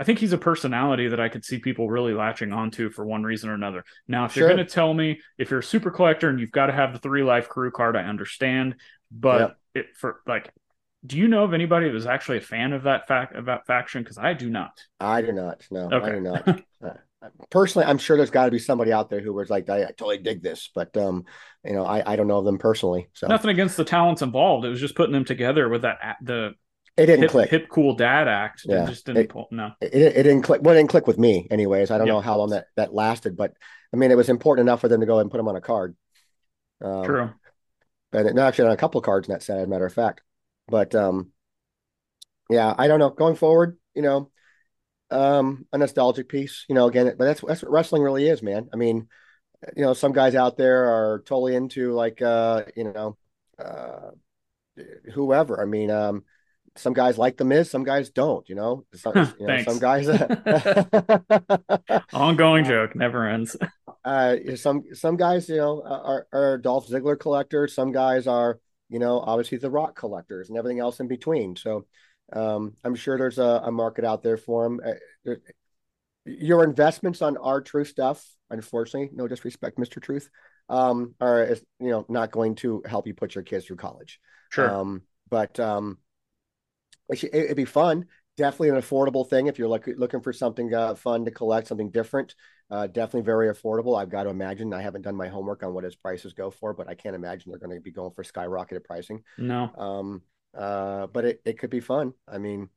I 0.00 0.04
think 0.04 0.18
he's 0.18 0.32
a 0.32 0.38
personality 0.38 1.08
that 1.08 1.20
I 1.20 1.28
could 1.28 1.44
see 1.44 1.58
people 1.58 1.90
really 1.90 2.14
latching 2.14 2.52
onto 2.52 2.88
for 2.88 3.04
one 3.04 3.22
reason 3.22 3.50
or 3.50 3.54
another. 3.54 3.84
Now, 4.08 4.24
if 4.24 4.32
sure. 4.32 4.48
you're 4.48 4.56
going 4.56 4.66
to 4.66 4.72
tell 4.72 4.94
me 4.94 5.20
if 5.36 5.50
you're 5.50 5.60
a 5.60 5.62
super 5.62 5.90
collector 5.90 6.30
and 6.30 6.40
you've 6.40 6.50
got 6.50 6.66
to 6.66 6.72
have 6.72 6.94
the 6.94 7.06
3Live 7.06 7.48
Kru 7.48 7.70
card, 7.70 7.96
I 7.96 8.04
understand. 8.04 8.76
But 9.12 9.40
yep. 9.40 9.56
it 9.74 9.96
for 9.96 10.20
like 10.26 10.50
do 11.04 11.16
you 11.18 11.28
know 11.28 11.44
of 11.44 11.54
anybody 11.54 11.86
that 11.86 11.94
was 11.94 12.06
actually 12.06 12.38
a 12.38 12.42
fan 12.42 12.72
of 12.72 12.84
that 12.84 13.08
fact 13.08 13.34
of 13.34 13.46
that 13.46 13.66
faction? 13.66 14.02
Because 14.02 14.18
I 14.18 14.34
do 14.34 14.50
not. 14.50 14.80
I 14.98 15.22
do 15.22 15.32
not. 15.32 15.66
No, 15.70 15.90
okay. 15.90 16.06
I 16.06 16.12
do 16.12 16.20
not. 16.20 16.48
uh, 16.84 17.28
personally, 17.50 17.86
I'm 17.86 17.98
sure 17.98 18.16
there's 18.16 18.30
got 18.30 18.46
to 18.46 18.50
be 18.50 18.58
somebody 18.58 18.92
out 18.92 19.08
there 19.08 19.20
who 19.20 19.32
was 19.32 19.50
like, 19.50 19.68
I, 19.70 19.84
I, 19.84 19.86
totally 19.86 20.18
dig 20.18 20.42
this, 20.42 20.70
but 20.74 20.94
um, 20.96 21.24
you 21.64 21.72
know, 21.72 21.84
I, 21.84 22.12
I 22.12 22.16
don't 22.16 22.26
know 22.26 22.38
of 22.38 22.44
them 22.44 22.58
personally. 22.58 23.08
So 23.14 23.28
nothing 23.28 23.50
against 23.50 23.76
the 23.76 23.84
talents 23.84 24.22
involved. 24.22 24.64
It 24.66 24.70
was 24.70 24.80
just 24.80 24.94
putting 24.94 25.12
them 25.12 25.24
together 25.24 25.68
with 25.68 25.82
that 25.82 26.16
the 26.22 26.52
it 26.96 27.06
didn't 27.06 27.22
hip, 27.22 27.30
click. 27.30 27.50
Hip 27.50 27.68
cool 27.68 27.94
dad 27.94 28.28
act. 28.28 28.62
Yeah. 28.64 28.84
It 28.84 28.88
just 28.88 29.06
didn't 29.06 29.22
it, 29.22 29.28
pull. 29.28 29.48
No, 29.50 29.72
it, 29.80 29.94
it 29.94 30.22
didn't 30.22 30.42
click. 30.42 30.60
Well, 30.62 30.74
it 30.74 30.78
didn't 30.78 30.90
click 30.90 31.06
with 31.06 31.18
me, 31.18 31.46
anyways. 31.50 31.90
I 31.90 31.98
don't 31.98 32.08
know 32.08 32.20
how 32.20 32.38
long 32.38 32.50
that 32.50 32.66
that 32.76 32.94
lasted, 32.94 33.36
but 33.36 33.54
I 33.92 33.96
mean, 33.96 34.10
it 34.10 34.16
was 34.16 34.28
important 34.28 34.68
enough 34.68 34.80
for 34.80 34.88
them 34.88 35.00
to 35.00 35.06
go 35.06 35.18
and 35.18 35.30
put 35.30 35.38
them 35.38 35.48
on 35.48 35.56
a 35.56 35.60
card. 35.60 35.96
Um, 36.82 37.04
True. 37.04 37.30
And 38.12 38.28
it, 38.28 38.38
actually 38.38 38.66
on 38.66 38.72
a 38.72 38.76
couple 38.76 39.00
cards 39.00 39.28
in 39.28 39.32
that 39.32 39.42
set, 39.42 39.58
as 39.58 39.64
a 39.64 39.68
matter 39.68 39.86
of 39.86 39.94
fact. 39.94 40.22
But 40.68 40.94
um, 40.94 41.32
yeah, 42.48 42.74
I 42.76 42.88
don't 42.88 42.98
know. 42.98 43.10
Going 43.10 43.36
forward, 43.36 43.78
you 43.94 44.02
know, 44.02 44.30
um, 45.10 45.66
a 45.72 45.78
nostalgic 45.78 46.28
piece, 46.28 46.64
you 46.68 46.74
know, 46.74 46.86
again, 46.86 47.14
but 47.16 47.24
that's 47.24 47.40
that's 47.40 47.62
what 47.62 47.72
wrestling 47.72 48.02
really 48.02 48.28
is, 48.28 48.42
man. 48.42 48.68
I 48.72 48.76
mean, 48.76 49.08
you 49.76 49.84
know, 49.84 49.94
some 49.94 50.12
guys 50.12 50.34
out 50.34 50.56
there 50.56 50.84
are 50.86 51.22
totally 51.26 51.54
into 51.54 51.92
like 51.92 52.20
uh, 52.22 52.64
you 52.76 52.84
know, 52.84 53.16
uh 53.58 54.10
whoever. 55.14 55.60
I 55.60 55.66
mean, 55.66 55.90
um, 55.90 56.24
some 56.76 56.92
guys 56.92 57.18
like 57.18 57.36
the 57.36 57.44
Miz, 57.44 57.70
some 57.70 57.84
guys 57.84 58.10
don't. 58.10 58.48
You 58.48 58.54
know, 58.54 58.84
some, 58.94 59.34
you 59.38 59.46
know, 59.46 59.62
some 59.62 59.78
guys. 59.78 60.08
Ongoing 62.12 62.64
joke 62.64 62.94
never 62.94 63.28
ends. 63.28 63.56
uh, 64.04 64.36
some 64.56 64.84
some 64.92 65.16
guys, 65.16 65.48
you 65.48 65.56
know, 65.56 65.82
are, 65.82 66.26
are 66.32 66.58
Dolph 66.58 66.88
Ziggler 66.88 67.18
collectors. 67.18 67.74
Some 67.74 67.92
guys 67.92 68.26
are, 68.26 68.58
you 68.88 68.98
know, 68.98 69.20
obviously 69.20 69.58
the 69.58 69.70
Rock 69.70 69.96
collectors 69.96 70.48
and 70.48 70.58
everything 70.58 70.80
else 70.80 71.00
in 71.00 71.08
between. 71.08 71.56
So, 71.56 71.86
um, 72.32 72.76
I'm 72.84 72.94
sure 72.94 73.18
there's 73.18 73.38
a, 73.38 73.62
a, 73.64 73.72
market 73.72 74.04
out 74.04 74.22
there 74.22 74.36
for 74.36 74.64
them. 74.64 74.80
Uh, 74.84 75.34
your 76.24 76.62
investments 76.64 77.22
on 77.22 77.36
our 77.36 77.60
true 77.60 77.84
stuff, 77.84 78.24
unfortunately, 78.50 79.10
no 79.12 79.26
disrespect, 79.26 79.78
Mr. 79.78 80.00
Truth, 80.00 80.30
um, 80.68 81.14
are 81.20 81.56
you 81.80 81.90
know 81.90 82.06
not 82.08 82.30
going 82.30 82.54
to 82.56 82.82
help 82.86 83.06
you 83.06 83.14
put 83.14 83.34
your 83.34 83.44
kids 83.44 83.66
through 83.66 83.76
college. 83.76 84.20
Sure. 84.50 84.70
Um, 84.70 85.02
but 85.28 85.58
um, 85.60 85.98
it, 87.10 87.48
would 87.48 87.56
be 87.56 87.64
fun. 87.64 88.06
Definitely 88.36 88.70
an 88.70 88.76
affordable 88.76 89.28
thing 89.28 89.46
if 89.46 89.58
you're 89.58 89.68
look, 89.68 89.86
looking 89.96 90.20
for 90.20 90.32
something 90.32 90.72
uh, 90.72 90.94
fun 90.94 91.24
to 91.24 91.30
collect, 91.30 91.68
something 91.68 91.90
different. 91.90 92.34
Uh, 92.70 92.86
definitely 92.86 93.22
very 93.22 93.52
affordable. 93.52 94.00
I've 94.00 94.10
got 94.10 94.24
to 94.24 94.30
imagine. 94.30 94.72
I 94.72 94.80
haven't 94.80 95.02
done 95.02 95.16
my 95.16 95.28
homework 95.28 95.62
on 95.62 95.74
what 95.74 95.84
his 95.84 95.96
prices 95.96 96.32
go 96.32 96.50
for, 96.50 96.72
but 96.72 96.88
I 96.88 96.94
can't 96.94 97.16
imagine 97.16 97.50
they're 97.50 97.58
going 97.58 97.76
to 97.76 97.82
be 97.82 97.90
going 97.90 98.12
for 98.12 98.22
skyrocketed 98.22 98.84
pricing. 98.84 99.22
No. 99.36 99.70
Um, 99.76 100.22
uh, 100.56 101.08
but 101.08 101.24
it, 101.24 101.40
it 101.44 101.58
could 101.58 101.70
be 101.70 101.80
fun. 101.80 102.12
I 102.28 102.38
mean, 102.38 102.68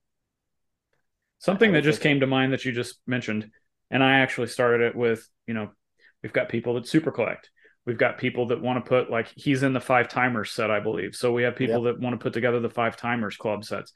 something 1.39 1.71
that 1.73 1.83
just 1.83 2.01
came 2.01 2.21
to 2.21 2.27
mind 2.27 2.53
that 2.53 2.65
you 2.65 2.71
just 2.71 2.99
mentioned, 3.05 3.51
and 3.91 4.03
I 4.03 4.19
actually 4.19 4.47
started 4.47 4.81
it 4.81 4.95
with, 4.95 5.27
you 5.45 5.53
know, 5.53 5.69
we've 6.23 6.33
got 6.33 6.49
people 6.49 6.73
that 6.75 6.87
super 6.87 7.11
collect. 7.11 7.51
We've 7.85 7.97
got 7.97 8.17
people 8.17 8.47
that 8.47 8.61
want 8.61 8.83
to 8.83 8.89
put 8.89 9.11
like 9.11 9.31
he's 9.35 9.61
in 9.61 9.73
the 9.73 9.81
five 9.81 10.07
timers 10.07 10.51
set, 10.51 10.71
I 10.71 10.79
believe. 10.79 11.15
So 11.15 11.33
we 11.33 11.43
have 11.43 11.55
people 11.55 11.85
yep. 11.85 11.95
that 11.95 12.01
want 12.01 12.17
to 12.17 12.23
put 12.23 12.33
together 12.33 12.59
the 12.59 12.69
five 12.69 12.95
timers 12.95 13.35
club 13.35 13.65
sets. 13.65 13.91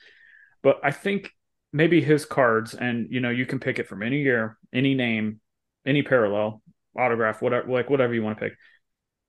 But 0.64 0.80
I 0.84 0.92
think 0.92 1.32
maybe 1.74 2.02
his 2.02 2.26
cards, 2.26 2.74
and 2.74 3.08
you 3.10 3.20
know, 3.20 3.30
you 3.30 3.46
can 3.46 3.60
pick 3.60 3.80
it 3.80 3.88
from 3.88 4.04
any 4.04 4.22
year, 4.22 4.58
any 4.74 4.96
name, 4.96 5.40
any 5.86 6.04
parallel, 6.04 6.62
autograph, 6.98 7.42
whatever, 7.42 7.68
like 7.72 7.90
whatever 7.90 8.14
you 8.14 8.24
want 8.24 8.38
to 8.38 8.46
pick. 8.50 8.58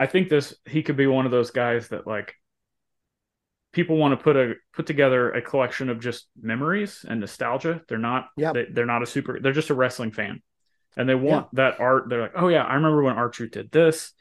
I 0.00 0.06
think 0.06 0.28
this 0.28 0.54
he 0.64 0.82
could 0.82 0.96
be 0.96 1.06
one 1.06 1.26
of 1.26 1.32
those 1.32 1.50
guys 1.50 1.88
that 1.88 2.06
like 2.06 2.34
people 3.72 3.96
want 3.96 4.18
to 4.18 4.22
put 4.22 4.36
a 4.36 4.54
put 4.72 4.86
together 4.86 5.30
a 5.30 5.42
collection 5.42 5.88
of 5.90 6.00
just 6.00 6.28
memories 6.40 7.04
and 7.08 7.20
nostalgia. 7.20 7.82
They're 7.88 7.98
not 7.98 8.28
Yeah. 8.36 8.52
they, 8.52 8.66
they're 8.70 8.86
not 8.86 9.02
a 9.02 9.06
super 9.06 9.38
they're 9.40 9.52
just 9.52 9.70
a 9.70 9.74
wrestling 9.74 10.12
fan. 10.12 10.42
And 10.96 11.08
they 11.08 11.14
want 11.14 11.54
that 11.54 11.78
art. 11.78 12.08
They're 12.08 12.22
like, 12.22 12.32
oh 12.34 12.48
yeah, 12.48 12.64
I 12.64 12.74
remember 12.74 13.02
when 13.02 13.16
R-Truth 13.16 13.52
did 13.52 13.70
this, 13.70 14.12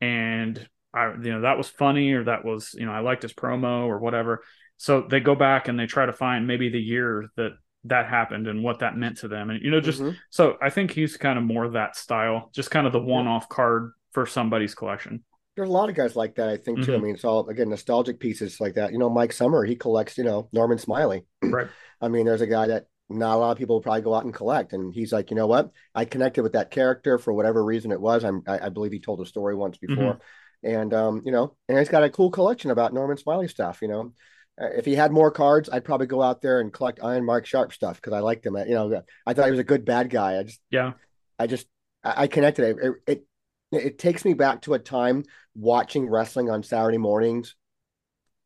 and 0.00 0.68
I 0.92 1.12
you 1.12 1.32
know 1.32 1.42
that 1.42 1.58
was 1.58 1.68
funny 1.68 2.12
or 2.12 2.24
that 2.24 2.44
was 2.44 2.74
you 2.74 2.86
know 2.86 2.92
I 2.92 3.00
liked 3.00 3.22
his 3.22 3.32
promo 3.32 3.86
or 3.86 3.98
whatever. 3.98 4.42
So 4.76 5.06
they 5.08 5.20
go 5.20 5.34
back 5.34 5.68
and 5.68 5.78
they 5.78 5.86
try 5.86 6.06
to 6.06 6.12
find 6.12 6.46
maybe 6.46 6.68
the 6.68 6.80
year 6.80 7.28
that 7.36 7.52
that 7.84 8.06
happened 8.06 8.48
and 8.48 8.64
what 8.64 8.78
that 8.80 8.96
meant 8.96 9.18
to 9.18 9.28
them, 9.28 9.50
and 9.50 9.62
you 9.62 9.70
know 9.70 9.80
just 9.80 10.00
Mhm. 10.00 10.16
so 10.30 10.56
I 10.62 10.70
think 10.70 10.90
he's 10.90 11.16
kind 11.16 11.38
of 11.38 11.44
more 11.44 11.68
that 11.70 11.96
style, 11.96 12.50
just 12.54 12.70
kind 12.70 12.86
of 12.86 12.92
the 12.92 13.00
one-off 13.00 13.48
card 13.48 13.92
for 14.12 14.24
somebody's 14.26 14.74
collection. 14.74 15.22
There's 15.56 15.68
a 15.68 15.72
lot 15.72 15.88
of 15.88 15.94
guys 15.94 16.16
like 16.16 16.34
that, 16.36 16.48
I 16.48 16.56
think, 16.56 16.82
too. 16.82 16.94
I 16.94 16.98
Mhm. 16.98 17.02
mean, 17.02 17.14
it's 17.14 17.24
all 17.24 17.48
again 17.48 17.68
nostalgic 17.68 18.18
pieces 18.18 18.60
like 18.60 18.74
that. 18.74 18.92
You 18.92 18.98
know, 18.98 19.10
Mike 19.10 19.32
Summer, 19.32 19.64
he 19.64 19.76
collects, 19.76 20.18
you 20.18 20.24
know, 20.24 20.48
Norman 20.52 20.78
Smiley. 20.78 21.26
Right. 21.42 21.68
I 22.00 22.08
mean, 22.08 22.26
there's 22.26 22.40
a 22.40 22.46
guy 22.46 22.66
that 22.68 22.86
not 23.10 23.36
a 23.36 23.38
lot 23.38 23.52
of 23.52 23.58
people 23.58 23.80
probably 23.80 24.00
go 24.00 24.14
out 24.14 24.24
and 24.24 24.32
collect, 24.34 24.72
and 24.72 24.92
he's 24.94 25.12
like, 25.12 25.30
you 25.30 25.36
know 25.36 25.46
what? 25.46 25.70
I 25.94 26.06
connected 26.06 26.42
with 26.42 26.54
that 26.54 26.70
character 26.70 27.18
for 27.18 27.32
whatever 27.34 27.62
reason 27.62 27.92
it 27.92 28.00
was. 28.00 28.24
I'm, 28.24 28.42
I, 28.48 28.66
I 28.66 28.68
believe 28.70 28.92
he 28.92 28.98
told 28.98 29.20
a 29.20 29.26
story 29.26 29.54
once 29.54 29.76
before, 29.78 30.20
and 30.62 30.92
um, 30.94 31.20
you 31.24 31.30
know, 31.32 31.54
and 31.68 31.78
he's 31.78 31.90
got 31.90 32.02
a 32.02 32.08
cool 32.10 32.30
collection 32.30 32.70
about 32.70 32.94
Norman 32.94 33.18
Smiley 33.18 33.46
stuff. 33.46 33.80
You 33.82 33.88
know, 33.88 34.12
if 34.58 34.84
he 34.84 34.94
had 34.94 35.12
more 35.12 35.30
cards, 35.30 35.68
I'd 35.72 35.84
probably 35.84 36.06
go 36.06 36.22
out 36.22 36.42
there 36.42 36.60
and 36.60 36.72
collect 36.72 37.00
Iron 37.02 37.24
Mark 37.24 37.46
Sharpe 37.46 37.72
stuff 37.72 37.96
because 37.96 38.12
I 38.12 38.20
liked 38.20 38.46
him. 38.46 38.56
You 38.56 38.74
know, 38.74 39.02
I 39.26 39.34
thought 39.34 39.46
he 39.46 39.50
was 39.50 39.60
a 39.60 39.64
good 39.64 39.84
bad 39.84 40.10
guy. 40.10 40.38
I 40.38 40.44
just, 40.44 40.60
Yeah. 40.70 40.92
I 41.38 41.46
just, 41.46 41.66
I, 42.02 42.22
I 42.22 42.26
connected. 42.26 42.78
It, 42.78 42.92
it, 43.06 43.26
it 43.72 43.98
takes 43.98 44.24
me 44.24 44.34
back 44.34 44.62
to 44.62 44.74
a 44.74 44.78
time 44.78 45.24
watching 45.54 46.08
wrestling 46.08 46.50
on 46.50 46.62
Saturday 46.62 46.98
mornings 46.98 47.56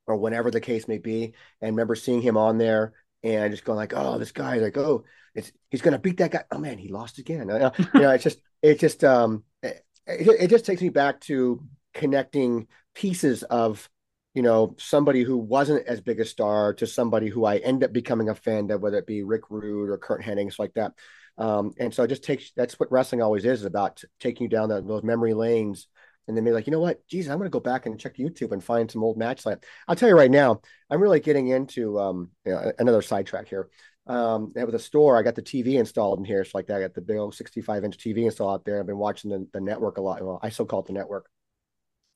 or 0.06 0.16
whenever 0.16 0.50
the 0.50 0.60
case 0.60 0.88
may 0.88 0.98
be, 0.98 1.34
and 1.60 1.76
remember 1.76 1.94
seeing 1.94 2.22
him 2.22 2.38
on 2.38 2.56
there 2.56 2.94
and 3.22 3.52
just 3.52 3.64
going 3.64 3.76
like, 3.76 3.92
"Oh, 3.94 4.18
this 4.18 4.32
guy!" 4.32 4.56
Like, 4.56 4.78
"Oh, 4.78 5.04
it's 5.34 5.52
he's 5.70 5.82
gonna 5.82 5.98
beat 5.98 6.16
that 6.16 6.30
guy." 6.30 6.44
Oh 6.50 6.58
man, 6.58 6.78
he 6.78 6.88
lost 6.88 7.18
again. 7.18 7.50
Uh, 7.50 7.70
you 7.76 8.00
know, 8.00 8.10
it's 8.12 8.24
just, 8.24 8.40
it 8.62 8.80
just, 8.80 9.04
um, 9.04 9.44
it, 9.62 9.84
it 10.06 10.48
just 10.48 10.64
takes 10.64 10.80
me 10.80 10.88
back 10.88 11.20
to 11.22 11.62
connecting 11.92 12.68
pieces 12.94 13.42
of, 13.42 13.90
you 14.38 14.42
know, 14.42 14.76
somebody 14.78 15.24
who 15.24 15.36
wasn't 15.36 15.84
as 15.88 16.00
big 16.00 16.20
a 16.20 16.24
star 16.24 16.72
to 16.74 16.86
somebody 16.86 17.28
who 17.28 17.44
I 17.44 17.56
end 17.56 17.82
up 17.82 17.92
becoming 17.92 18.28
a 18.28 18.36
fan 18.36 18.70
of, 18.70 18.80
whether 18.80 18.98
it 18.98 19.06
be 19.06 19.24
Rick 19.24 19.50
Rude 19.50 19.90
or 19.90 19.98
Curt 19.98 20.22
Hennings, 20.22 20.60
like 20.60 20.74
that. 20.74 20.92
Um, 21.36 21.72
and 21.76 21.92
so 21.92 22.04
it 22.04 22.08
just 22.08 22.22
takes 22.22 22.52
that's 22.52 22.78
what 22.78 22.92
wrestling 22.92 23.20
always 23.20 23.44
is, 23.44 23.64
about 23.64 24.00
taking 24.20 24.44
you 24.44 24.48
down 24.48 24.68
the, 24.68 24.80
those 24.80 25.02
memory 25.02 25.34
lanes 25.34 25.88
and 26.28 26.36
then 26.36 26.44
be 26.44 26.52
like, 26.52 26.68
you 26.68 26.70
know 26.70 26.78
what, 26.78 27.04
geez, 27.08 27.28
I'm 27.28 27.38
going 27.38 27.46
to 27.46 27.50
go 27.50 27.58
back 27.58 27.86
and 27.86 27.98
check 27.98 28.16
YouTube 28.16 28.52
and 28.52 28.62
find 28.62 28.88
some 28.88 29.02
old 29.02 29.18
match 29.18 29.44
like 29.44 29.66
I'll 29.88 29.96
tell 29.96 30.08
you 30.08 30.14
right 30.14 30.30
now, 30.30 30.60
I'm 30.88 31.02
really 31.02 31.18
getting 31.18 31.48
into 31.48 31.98
um, 31.98 32.30
you 32.46 32.52
know, 32.52 32.70
another 32.78 33.02
sidetrack 33.02 33.48
here. 33.48 33.68
Um, 34.06 34.52
with 34.54 34.72
a 34.72 34.78
store, 34.78 35.18
I 35.18 35.22
got 35.22 35.34
the 35.34 35.42
TV 35.42 35.80
installed 35.80 36.20
in 36.20 36.24
here. 36.24 36.42
It's 36.42 36.54
like 36.54 36.68
that. 36.68 36.76
I 36.76 36.82
got 36.82 36.94
the 36.94 37.00
big 37.00 37.16
old 37.16 37.34
65 37.34 37.82
inch 37.82 37.98
TV 37.98 38.18
installed 38.24 38.54
out 38.54 38.64
there. 38.64 38.78
I've 38.78 38.86
been 38.86 38.98
watching 38.98 39.32
the, 39.32 39.48
the 39.52 39.60
network 39.60 39.98
a 39.98 40.00
lot. 40.00 40.22
Well, 40.22 40.38
I 40.40 40.50
still 40.50 40.64
call 40.64 40.80
it 40.80 40.86
the 40.86 40.92
network. 40.92 41.28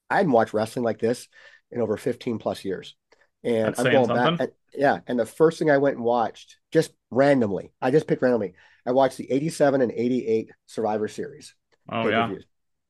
I 0.09 0.19
hadn't 0.19 0.33
watched 0.33 0.55
wrestling 0.55 0.85
like 0.85 1.01
this 1.01 1.27
in 1.73 1.81
over 1.81 1.97
15 1.97 2.39
plus 2.39 2.65
years. 2.65 2.95
And 3.45 3.69
That's 3.69 3.81
I'm 3.81 3.91
going 3.93 4.07
something. 4.07 4.37
back. 4.37 4.41
and- 4.41 4.53
yeah. 4.75 5.01
And 5.07 5.19
the 5.19 5.27
first 5.27 5.59
thing 5.59 5.71
I 5.71 5.79
went 5.79 5.97
and 5.97 6.05
watched, 6.05 6.57
just 6.71 6.93
randomly, 7.11 7.73
I 7.83 7.91
just 7.91 8.07
picked 8.07 8.23
randomly, 8.23 8.55
I 8.87 8.93
watched 8.93 9.19
the 9.19 9.31
87 9.31 9.81
and 9.81 9.93
88 9.93 10.51
Survivor 10.67 11.09
Series. 11.09 11.55
Oh 11.89 12.09
yeah. 12.09 12.33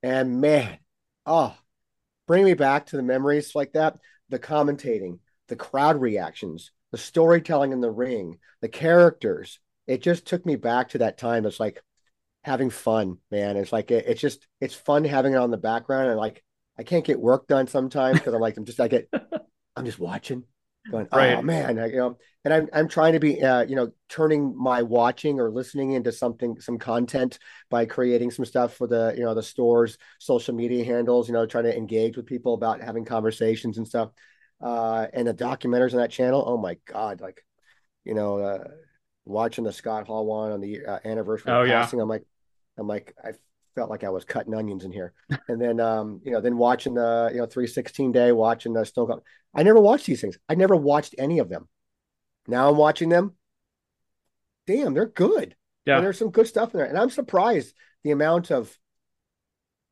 And 0.02 0.40
man, 0.40 0.78
oh, 1.26 1.54
bring 2.26 2.44
me 2.44 2.54
back 2.54 2.86
to 2.86 2.96
the 2.96 3.02
memories 3.02 3.54
like 3.54 3.72
that. 3.72 3.98
The 4.28 4.38
commentating, 4.38 5.18
the 5.48 5.56
crowd 5.56 6.00
reactions, 6.00 6.70
the 6.92 6.98
storytelling 6.98 7.72
in 7.72 7.80
the 7.80 7.90
ring, 7.90 8.38
the 8.60 8.68
characters. 8.68 9.58
It 9.86 10.02
just 10.02 10.26
took 10.26 10.46
me 10.46 10.56
back 10.56 10.90
to 10.90 10.98
that 10.98 11.18
time. 11.18 11.44
It's 11.46 11.60
like 11.60 11.82
having 12.44 12.70
fun, 12.70 13.18
man. 13.30 13.56
It's 13.56 13.72
like 13.72 13.90
it, 13.90 14.04
it's 14.06 14.20
just 14.20 14.46
it's 14.60 14.74
fun 14.74 15.04
having 15.04 15.32
it 15.32 15.38
on 15.38 15.50
the 15.50 15.56
background. 15.56 16.08
And 16.08 16.18
like 16.18 16.42
I 16.78 16.82
can't 16.82 17.04
get 17.04 17.20
work 17.20 17.46
done 17.46 17.66
sometimes 17.66 18.18
because 18.18 18.34
I'm 18.34 18.40
like 18.40 18.56
I'm 18.56 18.64
just 18.64 18.80
I 18.80 18.88
get 18.88 19.08
I'm 19.76 19.84
just 19.84 19.98
watching, 19.98 20.44
going, 20.90 21.08
oh 21.12 21.18
man, 21.42 21.78
I, 21.78 21.86
you 21.86 21.96
know. 21.96 22.18
And 22.44 22.52
I'm 22.52 22.68
I'm 22.72 22.88
trying 22.88 23.12
to 23.12 23.20
be 23.20 23.42
uh, 23.42 23.62
you 23.62 23.76
know 23.76 23.92
turning 24.08 24.54
my 24.56 24.82
watching 24.82 25.38
or 25.40 25.50
listening 25.50 25.92
into 25.92 26.12
something 26.12 26.60
some 26.60 26.78
content 26.78 27.38
by 27.70 27.86
creating 27.86 28.30
some 28.32 28.44
stuff 28.44 28.74
for 28.74 28.86
the 28.86 29.14
you 29.16 29.22
know 29.22 29.34
the 29.34 29.42
stores 29.42 29.96
social 30.18 30.54
media 30.54 30.84
handles 30.84 31.28
you 31.28 31.34
know 31.34 31.46
trying 31.46 31.64
to 31.64 31.76
engage 31.76 32.16
with 32.16 32.26
people 32.26 32.54
about 32.54 32.80
having 32.82 33.04
conversations 33.04 33.78
and 33.78 33.86
stuff 33.86 34.10
uh 34.60 35.06
and 35.12 35.28
the 35.28 35.34
documentaries 35.34 35.92
on 35.92 35.98
that 35.98 36.10
channel 36.10 36.42
oh 36.46 36.56
my 36.56 36.76
god 36.86 37.20
like 37.20 37.44
you 38.04 38.14
know 38.14 38.38
uh 38.38 38.64
watching 39.24 39.64
the 39.64 39.72
scott 39.72 40.06
hall 40.08 40.26
one 40.26 40.50
on 40.50 40.60
the 40.60 40.84
uh, 40.84 40.98
anniversary 41.04 41.52
Oh, 41.52 41.62
yeah. 41.62 41.82
passing 41.82 42.00
i'm 42.00 42.08
like 42.08 42.24
i'm 42.76 42.88
like 42.88 43.14
i 43.24 43.30
felt 43.74 43.90
like 43.90 44.04
i 44.04 44.08
was 44.08 44.24
cutting 44.24 44.54
onions 44.54 44.84
in 44.84 44.92
here 44.92 45.12
and 45.48 45.60
then 45.60 45.80
um 45.80 46.20
you 46.24 46.30
know 46.32 46.40
then 46.40 46.56
watching 46.56 46.94
the 46.94 47.30
you 47.32 47.38
know 47.38 47.46
316 47.46 48.12
day 48.12 48.32
watching 48.32 48.72
the 48.72 48.84
stone 48.84 49.06
cold 49.06 49.22
i 49.54 49.62
never 49.62 49.80
watched 49.80 50.06
these 50.06 50.20
things 50.20 50.38
i 50.48 50.54
never 50.54 50.76
watched 50.76 51.14
any 51.18 51.38
of 51.38 51.48
them 51.48 51.68
now 52.46 52.68
i'm 52.68 52.76
watching 52.76 53.08
them 53.08 53.34
damn 54.66 54.94
they're 54.94 55.06
good 55.06 55.54
Yeah. 55.86 55.96
and 55.96 56.04
there's 56.04 56.18
some 56.18 56.30
good 56.30 56.46
stuff 56.46 56.72
in 56.74 56.78
there. 56.78 56.86
And 56.88 56.98
I'm 56.98 57.10
surprised 57.10 57.74
the 58.04 58.10
amount 58.12 58.50
of 58.50 58.76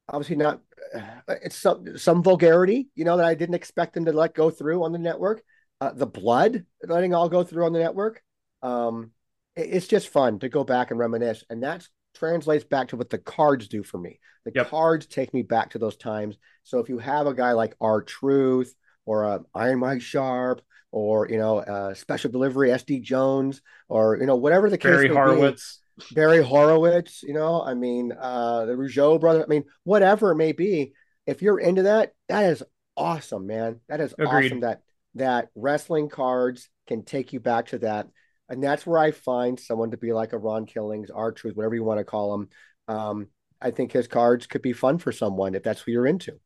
obviously 0.09 0.37
not 0.37 0.61
uh, 0.95 1.35
it's 1.43 1.57
some 1.57 1.97
some 1.99 2.23
vulgarity, 2.23 2.89
you 2.95 3.05
know, 3.05 3.17
that 3.17 3.27
I 3.27 3.35
didn't 3.35 3.55
expect 3.55 3.95
them 3.95 4.07
to 4.07 4.13
let 4.13 4.35
go 4.35 4.51
through 4.51 4.83
on 4.85 4.93
the 4.93 4.99
network. 4.99 5.43
Uh, 5.81 5.93
the 5.93 6.07
blood 6.07 6.65
letting 6.87 7.15
all 7.15 7.29
go 7.29 7.45
through 7.45 7.65
on 7.65 7.73
the 7.73 7.79
network. 7.79 8.23
Um, 8.63 9.13
it- 9.57 9.71
it's 9.75 9.87
just 9.87 10.09
fun 10.09 10.39
to 10.41 10.49
go 10.49 10.65
back 10.65 10.91
and 10.91 10.99
reminisce, 10.99 11.45
and 11.51 11.63
that 11.63 11.87
translates 12.15 12.65
back 12.65 12.89
to 12.89 12.97
what 12.97 13.11
the 13.11 13.19
cards 13.19 13.69
do 13.69 13.83
for 13.83 13.99
me. 13.99 14.19
The 14.45 14.53
Yep. 14.55 14.69
cards 14.71 15.07
take 15.07 15.33
me 15.35 15.43
back 15.43 15.71
to 15.71 15.79
those 15.79 15.97
times. 15.97 16.37
So 16.65 16.79
if 16.79 16.89
you 16.89 16.99
have 16.99 17.27
a 17.27 17.35
guy 17.35 17.53
like 17.53 17.75
R 17.81 18.03
Truth 18.03 18.75
or 19.07 19.25
uh, 19.25 19.39
Iron 19.55 19.81
Mike 19.81 20.01
Sharpe 20.03 20.63
or 20.93 21.29
you 21.29 21.39
know 21.39 21.59
uh, 21.59 21.95
Special 21.95 22.31
Delivery 22.31 22.71
SD 22.71 23.03
Jones 23.03 23.63
or 23.89 24.17
you 24.19 24.27
know 24.27 24.37
whatever 24.37 24.71
the 24.71 24.79
case 24.79 24.91
Barry 24.93 25.09
may 25.09 25.09
be, 25.09 25.15
Horowitz. 25.15 25.81
Barry 26.13 26.43
Horowitz, 26.43 27.23
you 27.23 27.35
know, 27.35 27.63
I 27.63 27.75
mean, 27.75 28.13
uh, 28.19 28.65
the 28.65 28.73
Rougeau 28.73 29.21
brother, 29.21 29.43
I 29.43 29.47
mean, 29.47 29.65
whatever 29.85 30.31
it 30.31 30.37
may 30.37 30.53
be, 30.53 30.95
if 31.27 31.43
you're 31.43 31.61
into 31.61 31.83
that, 31.83 32.13
that 32.31 32.45
is 32.51 32.63
awesome, 32.97 33.47
man. 33.47 33.81
That 33.89 34.01
is 34.01 34.15
Agreed. 34.19 34.47
awesome 34.47 34.61
that 34.61 34.81
that 35.17 35.49
wrestling 35.55 36.09
cards 36.09 36.71
can 36.87 37.05
take 37.05 37.33
you 37.35 37.41
back 37.41 37.67
to 37.67 37.79
that. 37.81 38.09
And 38.51 38.63
that's 38.63 38.87
where 38.87 38.99
I 38.99 39.13
find 39.13 39.59
someone 39.59 39.93
to 39.93 39.97
be 39.97 40.13
like 40.13 40.33
a 40.33 40.39
Ron 40.39 40.67
Killings, 40.67 41.11
R 41.11 41.33
Truth, 41.33 41.57
whatever 41.57 41.75
you 41.75 41.85
want 41.85 41.99
to 41.99 42.05
call 42.05 42.35
him. 42.35 42.49
Um, 42.89 43.29
I 43.63 43.71
think 43.71 43.93
his 43.93 44.09
cards 44.09 44.47
could 44.47 44.63
be 44.63 44.73
fun 44.73 44.99
for 44.99 45.13
someone 45.13 45.55
if 45.55 45.63
that's 45.63 45.81
who 45.81 45.93
you're 45.93 46.07
into. 46.07 46.39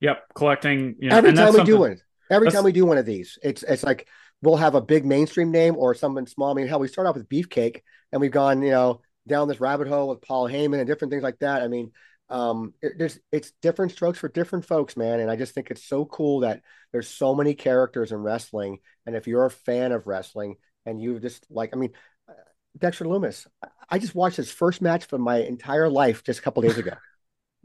Yep. 0.00 0.22
Collecting. 0.34 0.96
You 0.98 1.10
know, 1.10 1.16
Every 1.16 1.30
and 1.30 1.38
time 1.38 1.52
that's 1.52 1.58
we 1.58 1.64
do 1.64 1.78
one, 1.78 2.00
every 2.30 2.46
that's- 2.46 2.54
time 2.54 2.64
we 2.64 2.72
do 2.72 2.84
one 2.84 2.98
of 2.98 3.06
these, 3.06 3.38
it's 3.42 3.62
it's 3.62 3.84
like 3.84 4.08
we'll 4.42 4.56
have 4.56 4.74
a 4.74 4.80
big 4.80 5.06
mainstream 5.06 5.50
name 5.50 5.76
or 5.76 5.94
someone 5.94 6.26
small. 6.26 6.50
I 6.50 6.54
mean, 6.54 6.66
hell, 6.66 6.80
we 6.80 6.88
start 6.88 7.06
off 7.06 7.14
with 7.16 7.28
Beefcake, 7.28 7.80
and 8.12 8.20
we've 8.20 8.30
gone, 8.32 8.60
you 8.62 8.72
know, 8.72 9.00
down 9.26 9.48
this 9.48 9.60
rabbit 9.60 9.88
hole 9.88 10.08
with 10.08 10.20
Paul 10.20 10.48
Heyman 10.48 10.78
and 10.78 10.86
different 10.86 11.10
things 11.12 11.22
like 11.22 11.38
that. 11.38 11.62
I 11.62 11.68
mean, 11.68 11.92
um, 12.28 12.74
it, 12.82 12.98
there's 12.98 13.18
it's 13.30 13.52
different 13.62 13.92
strokes 13.92 14.18
for 14.18 14.28
different 14.28 14.66
folks, 14.66 14.96
man. 14.96 15.20
And 15.20 15.30
I 15.30 15.36
just 15.36 15.54
think 15.54 15.70
it's 15.70 15.84
so 15.84 16.04
cool 16.04 16.40
that 16.40 16.60
there's 16.92 17.08
so 17.08 17.34
many 17.34 17.54
characters 17.54 18.12
in 18.12 18.18
wrestling. 18.18 18.78
And 19.06 19.14
if 19.14 19.26
you're 19.26 19.46
a 19.46 19.50
fan 19.50 19.92
of 19.92 20.06
wrestling 20.06 20.56
and 20.86 21.00
you 21.00 21.18
just 21.20 21.46
like, 21.50 21.70
I 21.72 21.76
mean, 21.76 21.92
uh, 22.28 22.32
Dexter 22.78 23.06
Loomis, 23.06 23.46
I- 23.62 23.68
I 23.90 23.98
just 23.98 24.14
watched 24.14 24.36
his 24.36 24.50
first 24.50 24.80
match 24.80 25.04
for 25.06 25.18
my 25.18 25.38
entire 25.38 25.88
life 25.88 26.24
just 26.24 26.38
a 26.40 26.42
couple 26.42 26.62
days 26.62 26.78
ago. 26.78 26.92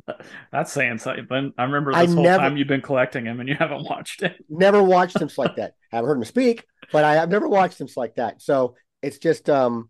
That's 0.51 0.71
saying 0.71 0.97
something. 0.99 1.53
I 1.57 1.63
remember 1.63 1.93
I 1.93 2.05
this 2.05 2.13
whole 2.15 2.23
never- 2.23 2.43
time 2.43 2.57
you've 2.57 2.67
been 2.67 2.81
collecting 2.81 3.25
him 3.25 3.39
and 3.39 3.47
you 3.47 3.55
haven't 3.55 3.83
watched 3.83 4.23
it. 4.23 4.35
never 4.49 4.81
watched 4.83 5.19
him 5.19 5.29
like 5.37 5.55
that. 5.57 5.73
I 5.91 5.95
haven't 5.97 6.09
heard 6.09 6.17
him 6.17 6.23
speak, 6.25 6.65
but 6.91 7.03
I 7.03 7.15
have 7.15 7.29
never 7.29 7.47
watched 7.47 7.79
him 7.79 7.87
like 7.95 8.15
that. 8.15 8.41
So 8.41 8.75
it's 9.01 9.17
just 9.17 9.49
um 9.49 9.89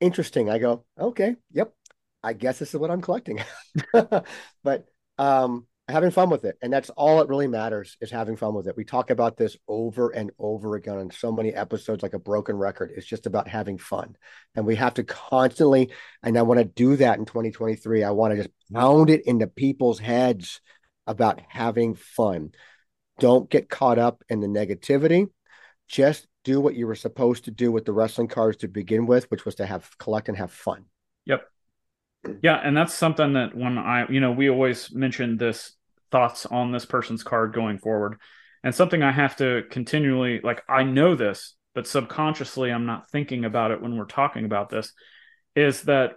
interesting. 0.00 0.50
I 0.50 0.58
go, 0.58 0.84
okay, 0.98 1.36
yep. 1.52 1.72
I 2.22 2.32
guess 2.34 2.58
this 2.58 2.72
is 2.74 2.80
what 2.80 2.90
I'm 2.90 3.00
collecting. 3.00 3.40
but 3.92 4.84
um 5.18 5.66
having 5.92 6.10
fun 6.10 6.30
with 6.30 6.44
it. 6.44 6.56
And 6.62 6.72
that's 6.72 6.90
all 6.90 7.20
it 7.20 7.28
really 7.28 7.46
matters 7.46 7.96
is 8.00 8.10
having 8.10 8.36
fun 8.36 8.54
with 8.54 8.66
it. 8.66 8.76
We 8.76 8.84
talk 8.84 9.10
about 9.10 9.36
this 9.36 9.56
over 9.68 10.10
and 10.10 10.30
over 10.38 10.74
again 10.74 10.98
on 10.98 11.10
so 11.10 11.30
many 11.30 11.54
episodes 11.54 12.02
like 12.02 12.14
a 12.14 12.18
broken 12.18 12.56
record. 12.56 12.90
It's 12.96 13.06
just 13.06 13.26
about 13.26 13.46
having 13.46 13.78
fun. 13.78 14.16
And 14.56 14.66
we 14.66 14.76
have 14.76 14.94
to 14.94 15.04
constantly, 15.04 15.92
and 16.22 16.36
I 16.36 16.42
want 16.42 16.58
to 16.58 16.64
do 16.64 16.96
that 16.96 17.18
in 17.18 17.24
2023. 17.24 18.02
I 18.02 18.10
want 18.10 18.32
to 18.32 18.42
just 18.42 18.54
pound 18.72 19.10
it 19.10 19.26
into 19.26 19.46
people's 19.46 20.00
heads 20.00 20.60
about 21.06 21.40
having 21.48 21.94
fun. 21.94 22.50
Don't 23.20 23.48
get 23.48 23.68
caught 23.68 23.98
up 23.98 24.24
in 24.28 24.40
the 24.40 24.48
negativity. 24.48 25.28
Just 25.88 26.26
do 26.44 26.60
what 26.60 26.74
you 26.74 26.86
were 26.86 26.94
supposed 26.94 27.44
to 27.44 27.50
do 27.50 27.70
with 27.70 27.84
the 27.84 27.92
wrestling 27.92 28.28
cards 28.28 28.58
to 28.58 28.68
begin 28.68 29.06
with, 29.06 29.30
which 29.30 29.44
was 29.44 29.56
to 29.56 29.66
have 29.66 29.88
collect 29.98 30.28
and 30.28 30.38
have 30.38 30.50
fun. 30.50 30.86
Yep. 31.26 31.46
Yeah, 32.40 32.56
and 32.56 32.76
that's 32.76 32.94
something 32.94 33.32
that 33.34 33.54
when 33.54 33.78
I, 33.78 34.08
you 34.08 34.20
know, 34.20 34.32
we 34.32 34.48
always 34.48 34.92
mention 34.92 35.36
this 35.36 35.72
thoughts 36.12 36.46
on 36.46 36.70
this 36.70 36.84
person's 36.84 37.24
card 37.24 37.52
going 37.52 37.78
forward. 37.78 38.20
And 38.62 38.74
something 38.74 39.02
I 39.02 39.10
have 39.10 39.36
to 39.36 39.64
continually 39.70 40.40
like 40.44 40.62
I 40.68 40.84
know 40.84 41.16
this, 41.16 41.56
but 41.74 41.88
subconsciously 41.88 42.70
I'm 42.70 42.86
not 42.86 43.10
thinking 43.10 43.44
about 43.44 43.72
it 43.72 43.82
when 43.82 43.96
we're 43.96 44.04
talking 44.04 44.44
about 44.44 44.70
this 44.70 44.92
is 45.56 45.82
that 45.82 46.12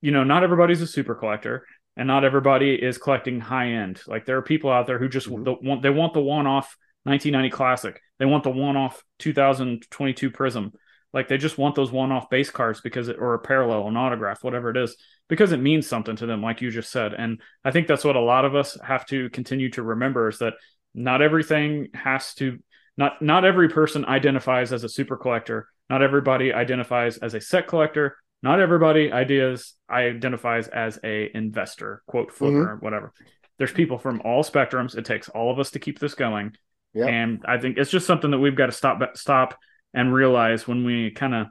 you 0.00 0.10
know, 0.10 0.24
not 0.24 0.42
everybody's 0.42 0.80
a 0.80 0.86
super 0.86 1.14
collector 1.14 1.64
and 1.96 2.06
not 2.06 2.24
everybody 2.24 2.74
is 2.74 2.98
collecting 2.98 3.40
high 3.40 3.72
end. 3.72 4.00
Like 4.06 4.24
there 4.24 4.38
are 4.38 4.42
people 4.42 4.70
out 4.70 4.86
there 4.86 4.98
who 4.98 5.08
just 5.08 5.28
mm-hmm. 5.28 5.66
want 5.66 5.82
they 5.82 5.90
want 5.90 6.14
the 6.14 6.20
one 6.20 6.46
off 6.46 6.76
1990 7.04 7.54
classic. 7.54 8.00
They 8.18 8.24
want 8.24 8.44
the 8.44 8.50
one 8.50 8.76
off 8.76 9.02
2022 9.18 10.30
Prizm. 10.30 10.72
Like 11.12 11.28
they 11.28 11.38
just 11.38 11.58
want 11.58 11.74
those 11.74 11.92
one 11.92 12.12
off 12.12 12.30
base 12.30 12.50
cards 12.50 12.80
because 12.80 13.08
it, 13.08 13.16
or 13.18 13.34
a 13.34 13.38
parallel, 13.38 13.86
an 13.86 13.96
autograph, 13.96 14.42
whatever 14.42 14.70
it 14.70 14.76
is, 14.76 14.96
because 15.28 15.52
it 15.52 15.58
means 15.58 15.86
something 15.86 16.16
to 16.16 16.26
them, 16.26 16.42
like 16.42 16.60
you 16.60 16.70
just 16.70 16.90
said. 16.90 17.12
And 17.12 17.40
I 17.64 17.70
think 17.70 17.86
that's 17.86 18.04
what 18.04 18.16
a 18.16 18.20
lot 18.20 18.44
of 18.44 18.54
us 18.54 18.78
have 18.82 19.04
to 19.06 19.28
continue 19.30 19.70
to 19.70 19.82
remember 19.82 20.28
is 20.28 20.38
that 20.38 20.54
not 20.94 21.22
everything 21.22 21.88
has 21.94 22.34
to 22.34 22.58
not 22.96 23.22
not 23.22 23.44
every 23.44 23.68
person 23.68 24.04
identifies 24.04 24.72
as 24.72 24.84
a 24.84 24.88
super 24.88 25.16
collector. 25.16 25.68
Not 25.88 26.02
everybody 26.02 26.52
identifies 26.52 27.18
as 27.18 27.34
a 27.34 27.40
set 27.40 27.66
collector. 27.66 28.16
Not 28.42 28.60
everybody 28.60 29.12
ideas 29.12 29.74
identifies 29.88 30.68
as 30.68 30.98
a 31.04 31.30
investor, 31.34 32.02
quote 32.06 32.32
flipper, 32.32 32.74
mm-hmm. 32.74 32.84
whatever. 32.84 33.12
There's 33.58 33.72
people 33.72 33.98
from 33.98 34.20
all 34.24 34.42
spectrums. 34.42 34.96
It 34.96 35.04
takes 35.04 35.28
all 35.28 35.50
of 35.50 35.58
us 35.58 35.70
to 35.72 35.78
keep 35.78 35.98
this 35.98 36.14
going. 36.14 36.56
Yep. 36.94 37.08
And 37.08 37.44
I 37.46 37.58
think 37.58 37.78
it's 37.78 37.90
just 37.90 38.06
something 38.06 38.30
that 38.32 38.38
we've 38.38 38.56
got 38.56 38.66
to 38.66 38.72
stop 38.72 39.00
stop 39.16 39.58
and 39.94 40.12
realize 40.12 40.66
when 40.66 40.84
we 40.84 41.10
kind 41.10 41.34
of 41.34 41.46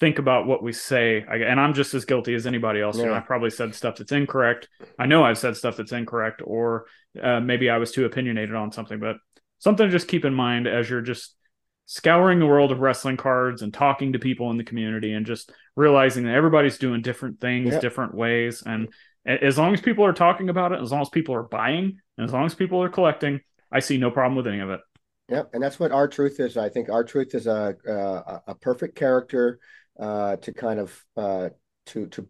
think 0.00 0.18
about 0.18 0.46
what 0.46 0.62
we 0.62 0.72
say. 0.72 1.24
And 1.28 1.60
I'm 1.60 1.74
just 1.74 1.94
as 1.94 2.04
guilty 2.04 2.34
as 2.34 2.46
anybody 2.46 2.80
else. 2.80 2.96
Yeah. 2.96 3.04
You 3.04 3.10
know, 3.10 3.16
I 3.16 3.20
probably 3.20 3.50
said 3.50 3.74
stuff 3.74 3.96
that's 3.96 4.12
incorrect. 4.12 4.68
I 4.98 5.06
know 5.06 5.24
I've 5.24 5.38
said 5.38 5.56
stuff 5.56 5.76
that's 5.76 5.92
incorrect, 5.92 6.42
or 6.44 6.86
uh, 7.22 7.40
maybe 7.40 7.68
I 7.68 7.78
was 7.78 7.92
too 7.92 8.06
opinionated 8.06 8.54
on 8.54 8.72
something. 8.72 8.98
But 8.98 9.16
something 9.58 9.86
to 9.86 9.92
just 9.92 10.08
keep 10.08 10.24
in 10.24 10.34
mind 10.34 10.66
as 10.66 10.88
you're 10.88 11.02
just 11.02 11.36
scouring 11.90 12.38
the 12.38 12.46
world 12.46 12.70
of 12.70 12.78
wrestling 12.78 13.16
cards 13.16 13.62
and 13.62 13.74
talking 13.74 14.12
to 14.12 14.18
people 14.20 14.50
in 14.52 14.56
the 14.56 14.62
community 14.62 15.12
and 15.12 15.26
just 15.26 15.50
realizing 15.74 16.24
that 16.24 16.36
everybody's 16.36 16.78
doing 16.78 17.02
different 17.02 17.40
things 17.40 17.72
yep. 17.72 17.80
different 17.80 18.14
ways 18.14 18.62
and 18.64 18.88
as 19.26 19.58
long 19.58 19.74
as 19.74 19.80
people 19.80 20.04
are 20.04 20.12
talking 20.12 20.50
about 20.50 20.70
it 20.70 20.80
as 20.80 20.92
long 20.92 21.00
as 21.00 21.08
people 21.08 21.34
are 21.34 21.42
buying 21.42 21.98
and 22.16 22.24
as 22.24 22.32
long 22.32 22.46
as 22.46 22.54
people 22.54 22.80
are 22.80 22.88
collecting 22.88 23.40
i 23.72 23.80
see 23.80 23.98
no 23.98 24.08
problem 24.08 24.36
with 24.36 24.46
any 24.46 24.60
of 24.60 24.70
it 24.70 24.78
Yep, 25.30 25.50
and 25.54 25.62
that's 25.62 25.78
what 25.78 25.92
R-Truth 25.92 26.40
is. 26.40 26.56
I 26.56 26.68
think 26.68 26.88
R-Truth 26.88 27.34
is 27.34 27.46
a 27.46 27.76
a, 27.86 28.42
a 28.48 28.54
perfect 28.54 28.96
character 28.96 29.60
uh, 29.98 30.36
to 30.36 30.52
kind 30.52 30.80
of 30.80 31.04
uh, 31.16 31.50
to 31.86 32.06
to 32.08 32.28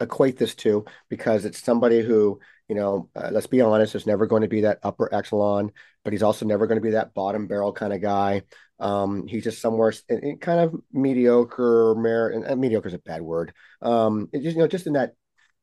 equate 0.00 0.38
this 0.38 0.54
to 0.54 0.84
because 1.08 1.44
it's 1.44 1.62
somebody 1.62 2.00
who 2.00 2.40
you 2.68 2.74
know, 2.74 3.08
uh, 3.16 3.30
let's 3.32 3.46
be 3.46 3.60
honest, 3.60 3.94
is 3.94 4.06
never 4.06 4.26
going 4.26 4.42
to 4.42 4.48
be 4.48 4.60
that 4.62 4.78
upper 4.82 5.12
echelon, 5.12 5.72
but 6.04 6.12
he's 6.12 6.22
also 6.22 6.44
never 6.44 6.66
going 6.66 6.76
to 6.76 6.82
be 6.82 6.90
that 6.90 7.14
bottom 7.14 7.46
barrel 7.46 7.72
kind 7.72 7.92
of 7.92 8.02
guy. 8.02 8.42
Um, 8.78 9.26
he's 9.26 9.44
just 9.44 9.60
somewhere 9.60 9.92
in, 10.08 10.18
in 10.20 10.36
kind 10.36 10.60
of 10.60 10.74
mediocre, 10.92 11.94
mer- 11.96 12.56
mediocre 12.56 12.88
is 12.88 12.94
a 12.94 12.98
bad 12.98 13.22
word. 13.22 13.52
Um, 13.80 14.28
just 14.34 14.56
you 14.56 14.58
know, 14.58 14.68
just 14.68 14.86
in 14.86 14.92
that 14.92 15.14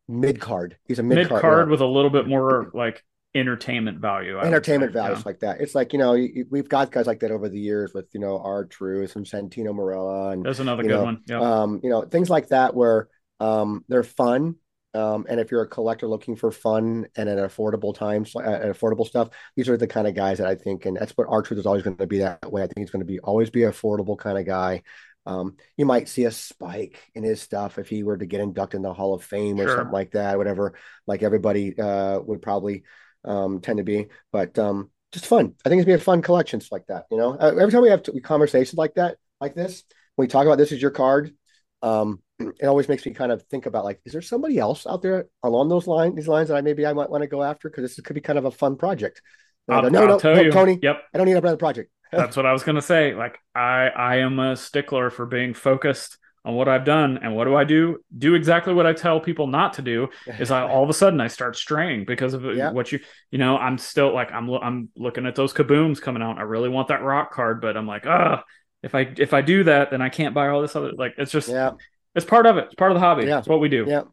mid 0.07 0.41
card. 0.41 0.77
He's 0.87 0.99
a 0.99 1.03
mid 1.03 1.29
card 1.29 1.69
with 1.69 1.81
a 1.81 1.85
little 1.85 2.09
bit 2.09 2.27
more 2.27 2.71
like 2.73 3.03
entertainment 3.35 3.99
value. 3.99 4.37
I 4.37 4.45
entertainment 4.45 4.93
values 4.93 5.19
yeah. 5.19 5.23
like 5.25 5.39
that. 5.41 5.59
It's 5.59 5.75
like 5.75 5.93
you 5.93 5.99
know 5.99 6.17
we've 6.49 6.69
got 6.69 6.91
guys 6.91 7.05
like 7.05 7.19
that 7.19 7.31
over 7.31 7.49
the 7.49 7.59
years 7.59 7.93
with 7.93 8.07
you 8.13 8.19
know 8.19 8.39
R-Truth 8.39 9.15
and 9.17 9.25
Santino 9.25 9.75
Marella 9.75 10.33
and 10.33 10.45
there's 10.45 10.61
another 10.61 10.83
good 10.83 10.91
know, 10.91 11.03
one. 11.03 11.21
Yeah. 11.27 11.39
Um, 11.39 11.81
you 11.83 11.89
know 11.89 12.01
things 12.03 12.29
like 12.29 12.47
that 12.47 12.73
where 12.73 13.09
um, 13.39 13.83
they're 13.89 14.03
fun. 14.03 14.55
Um, 14.93 15.25
and 15.27 15.41
if 15.41 15.51
you're 15.51 15.61
a 15.61 15.67
collector 15.67 16.07
looking 16.07 16.37
for 16.37 16.53
fun 16.53 17.07
and 17.17 17.27
at 17.27 17.37
affordable 17.37 17.93
times, 17.93 18.33
uh, 18.33 18.39
at 18.39 18.71
affordable 18.71 19.05
stuff, 19.05 19.27
these 19.57 19.67
are 19.67 19.75
the 19.75 19.87
kind 19.87 20.07
of 20.07 20.15
guys 20.15 20.37
that 20.37 20.47
I 20.47 20.55
think, 20.55 20.85
and 20.85 20.95
that's 20.95 21.11
what 21.17 21.27
R-Truth 21.29 21.59
is 21.59 21.65
always 21.65 21.83
going 21.83 21.97
to 21.97 22.07
be 22.07 22.19
that 22.19 22.49
way. 22.49 22.63
I 22.63 22.67
think 22.67 22.79
he's 22.79 22.91
going 22.91 23.01
to 23.01 23.05
be 23.05 23.19
always 23.19 23.49
be 23.49 23.61
affordable 23.61 24.17
kind 24.17 24.37
of 24.37 24.45
guy. 24.45 24.83
Um, 25.25 25.57
you 25.75 25.85
might 25.85 26.07
see 26.07 26.23
a 26.23 26.31
spike 26.31 27.01
in 27.13 27.23
his 27.23 27.41
stuff 27.41 27.77
if 27.77 27.89
he 27.89 28.03
were 28.03 28.15
to 28.15 28.25
get 28.25 28.39
inducted 28.39 28.77
in 28.77 28.83
the 28.83 28.93
Hall 28.93 29.13
of 29.13 29.23
Fame 29.23 29.59
or 29.59 29.65
sure. 29.65 29.77
something 29.77 29.91
like 29.91 30.11
that, 30.11 30.37
whatever, 30.37 30.75
like 31.07 31.23
everybody 31.23 31.77
uh, 31.77 32.19
would 32.21 32.41
probably 32.41 32.83
um, 33.25 33.61
tend 33.61 33.77
to 33.77 33.83
be. 33.83 34.07
But 34.31 34.57
um, 34.57 34.91
just 35.11 35.25
fun. 35.27 35.53
I 35.65 35.69
think 35.69 35.79
it's 35.79 35.87
be 35.87 35.93
a 35.93 35.99
fun 35.99 36.21
collections 36.21 36.69
like 36.71 36.85
that. 36.87 37.05
You 37.11 37.17
know, 37.17 37.33
uh, 37.33 37.55
every 37.59 37.71
time 37.71 37.81
we 37.81 37.89
have 37.89 38.03
t- 38.03 38.19
conversations 38.21 38.77
like 38.77 38.95
that, 38.95 39.17
like 39.39 39.55
this, 39.55 39.83
when 40.15 40.25
we 40.25 40.29
talk 40.29 40.45
about 40.45 40.57
this 40.57 40.71
is 40.71 40.81
your 40.81 40.91
card, 40.91 41.33
um, 41.81 42.21
it 42.39 42.65
always 42.65 42.87
makes 42.87 43.05
me 43.05 43.13
kind 43.13 43.31
of 43.31 43.43
think 43.43 43.65
about 43.65 43.85
like, 43.85 44.01
is 44.05 44.13
there 44.13 44.21
somebody 44.21 44.57
else 44.57 44.85
out 44.85 45.01
there 45.01 45.27
along 45.43 45.69
those 45.69 45.87
lines, 45.87 46.15
these 46.15 46.27
lines 46.27 46.49
that 46.49 46.55
I 46.55 46.61
maybe 46.61 46.85
I 46.85 46.93
might 46.93 47.09
want 47.09 47.23
to 47.23 47.27
go 47.27 47.43
after 47.43 47.69
because 47.69 47.83
this 47.83 47.99
could 48.03 48.13
be 48.13 48.21
kind 48.21 48.39
of 48.39 48.45
a 48.45 48.51
fun 48.51 48.75
project. 48.75 49.21
Go, 49.69 49.81
no, 49.81 49.89
no, 49.89 50.05
no, 50.05 50.19
Tony. 50.19 50.79
Yep. 50.81 51.03
I 51.13 51.17
don't 51.17 51.25
need 51.25 51.37
another 51.37 51.57
project. 51.57 51.91
That's 52.11 52.37
what 52.37 52.45
I 52.45 52.53
was 52.53 52.63
gonna 52.63 52.81
say. 52.81 53.15
Like 53.15 53.39
I, 53.55 53.87
I 53.87 54.15
am 54.17 54.39
a 54.39 54.55
stickler 54.55 55.09
for 55.09 55.25
being 55.25 55.53
focused 55.53 56.17
on 56.45 56.53
what 56.53 56.67
I've 56.67 56.85
done. 56.85 57.19
And 57.21 57.35
what 57.35 57.45
do 57.45 57.55
I 57.55 57.63
do? 57.63 57.97
Do 58.15 58.35
exactly 58.35 58.73
what 58.73 58.85
I 58.85 58.93
tell 58.93 59.19
people 59.19 59.47
not 59.47 59.73
to 59.73 59.81
do. 59.81 60.09
Is 60.39 60.51
I 60.51 60.61
all 60.61 60.83
of 60.83 60.89
a 60.89 60.93
sudden 60.93 61.19
I 61.19 61.27
start 61.27 61.57
straying 61.57 62.05
because 62.05 62.33
of 62.33 62.45
yeah. 62.55 62.71
what 62.71 62.91
you 62.91 62.99
you 63.31 63.39
know. 63.39 63.57
I'm 63.57 63.77
still 63.77 64.13
like 64.13 64.31
I'm 64.31 64.49
I'm 64.49 64.89
looking 64.95 65.25
at 65.25 65.35
those 65.35 65.53
kabooms 65.53 66.01
coming 66.01 66.21
out. 66.21 66.37
I 66.37 66.43
really 66.43 66.69
want 66.69 66.87
that 66.89 67.03
rock 67.03 67.33
card, 67.33 67.59
but 67.59 67.75
I'm 67.75 67.87
like, 67.87 68.05
ah, 68.05 68.43
if 68.83 68.93
I 68.93 69.11
if 69.17 69.33
I 69.33 69.41
do 69.41 69.63
that, 69.63 69.89
then 69.89 70.01
I 70.01 70.09
can't 70.09 70.35
buy 70.35 70.49
all 70.49 70.61
this 70.61 70.75
other. 70.75 70.91
Like 70.91 71.15
it's 71.17 71.31
just 71.31 71.49
yeah. 71.49 71.71
It's 72.13 72.25
part 72.25 72.45
of 72.45 72.57
it. 72.57 72.65
It's 72.65 72.75
part 72.75 72.91
of 72.91 72.95
the 72.95 73.01
hobby. 73.01 73.25
Yeah. 73.25 73.39
It's 73.39 73.47
what 73.47 73.59
we 73.59 73.67
do. 73.67 73.85
Yeah. 73.87 74.03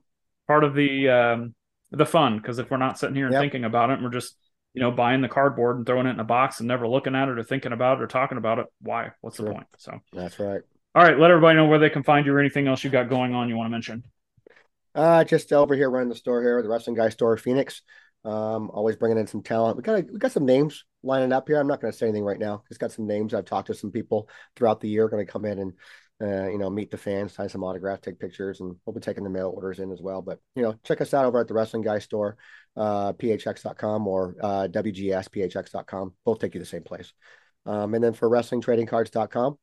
Part 0.49 0.65
of 0.65 0.75
the 0.75 1.09
um 1.09 1.55
the 1.91 2.07
fun 2.07 2.39
because 2.39 2.59
if 2.59 2.71
we're 2.71 2.79
not 2.79 2.99
sitting 2.99 3.15
here 3.15 3.27
and 3.27 3.35
yep. 3.35 3.43
thinking 3.43 3.65
about 3.65 3.91
it, 3.91 3.95
and 3.95 4.03
we're 4.03 4.11
just 4.11 4.37
you 4.75 4.81
know 4.81 4.91
buying 4.91 5.21
the 5.21 5.29
cardboard 5.29 5.77
and 5.77 5.87
throwing 5.87 6.07
it 6.07 6.11
in 6.11 6.21
a 6.21 6.25
box 6.25 6.61
and 6.61 6.69
never 6.69 6.89
looking 6.89 7.15
at 7.15 7.29
it 7.29 7.39
or 7.39 7.45
thinking 7.45 7.73
about 7.73 7.99
it 7.99 8.03
or 8.03 8.07
talking 8.07 8.39
about 8.39 8.59
it, 8.59 8.67
why? 8.81 9.11
What's 9.21 9.37
the 9.37 9.45
point? 9.45 9.67
So 9.77 10.01
that's 10.13 10.39
right. 10.39 10.63
All 10.95 11.03
right, 11.03 11.19
let 11.19 11.31
everybody 11.31 11.57
know 11.57 11.65
where 11.67 11.79
they 11.79 11.89
can 11.89 12.03
find 12.03 12.27
you 12.27 12.35
or 12.35 12.41
anything 12.41 12.69
else 12.69 12.85
you 12.85 12.91
got 12.91 13.09
going 13.09 13.35
on 13.35 13.49
you 13.49 13.57
want 13.57 13.67
to 13.67 13.71
mention. 13.71 14.05
Uh, 14.95 15.25
just 15.25 15.51
over 15.53 15.75
here 15.75 15.91
running 15.91 16.11
the 16.11 16.15
store 16.15 16.43
here, 16.43 16.61
the 16.63 16.69
Wrestling 16.69 16.97
Guy 16.97 17.09
Store, 17.09 17.37
Phoenix. 17.39 17.81
Um, 18.25 18.71
always 18.71 18.97
bringing 18.97 19.19
in 19.19 19.27
some 19.27 19.43
talent. 19.43 19.77
We 19.77 19.83
got 19.83 20.05
we 20.11 20.19
got 20.19 20.33
some 20.33 20.45
names 20.45 20.85
lining 21.03 21.33
up 21.33 21.49
here. 21.49 21.59
I'm 21.59 21.67
not 21.67 21.81
going 21.81 21.91
to 21.91 21.97
say 21.97 22.07
anything 22.07 22.25
right 22.25 22.39
now. 22.39 22.63
Just 22.69 22.79
got 22.79 22.93
some 22.93 23.07
names. 23.07 23.35
I've 23.35 23.47
talked 23.47 23.69
to 23.69 23.75
some 23.75 23.91
people 23.91 24.29
throughout 24.55 24.81
the 24.81 24.89
year. 24.89 25.09
Going 25.09 25.25
to 25.25 25.33
come 25.33 25.45
in 25.45 25.59
and 25.59 25.73
uh, 26.23 26.49
you 26.51 26.59
know 26.59 26.71
meet 26.71 26.91
the 26.91 26.99
fans, 26.99 27.33
sign 27.33 27.49
some 27.49 27.65
autographs, 27.65 28.03
take 28.03 28.21
pictures, 28.21 28.61
and 28.61 28.77
we'll 28.85 28.95
be 28.95 29.01
taking 29.01 29.25
the 29.25 29.31
mail 29.31 29.51
orders 29.53 29.81
in 29.81 29.91
as 29.91 30.01
well. 30.03 30.23
But 30.23 30.41
you 30.55 30.63
know, 30.63 30.75
check 30.85 31.01
us 31.01 31.15
out 31.15 31.25
over 31.25 31.41
at 31.41 31.49
the 31.49 31.55
Wrestling 31.55 31.83
Guy 31.83 31.99
Store, 31.99 32.37
uh, 32.77 33.15
phx.com 33.15 34.07
or 34.07 34.37
uh, 34.41 34.69
wgsphx.com. 34.71 36.13
Both 36.25 36.39
take 36.39 36.55
you 36.55 36.61
to 36.61 36.65
the 36.65 36.71
same 36.71 36.85
place. 36.85 37.13
Um, 37.65 37.95
and 37.95 38.05
then 38.05 38.13
for 38.13 38.29
WrestlingTradingCards.com, 38.29 39.57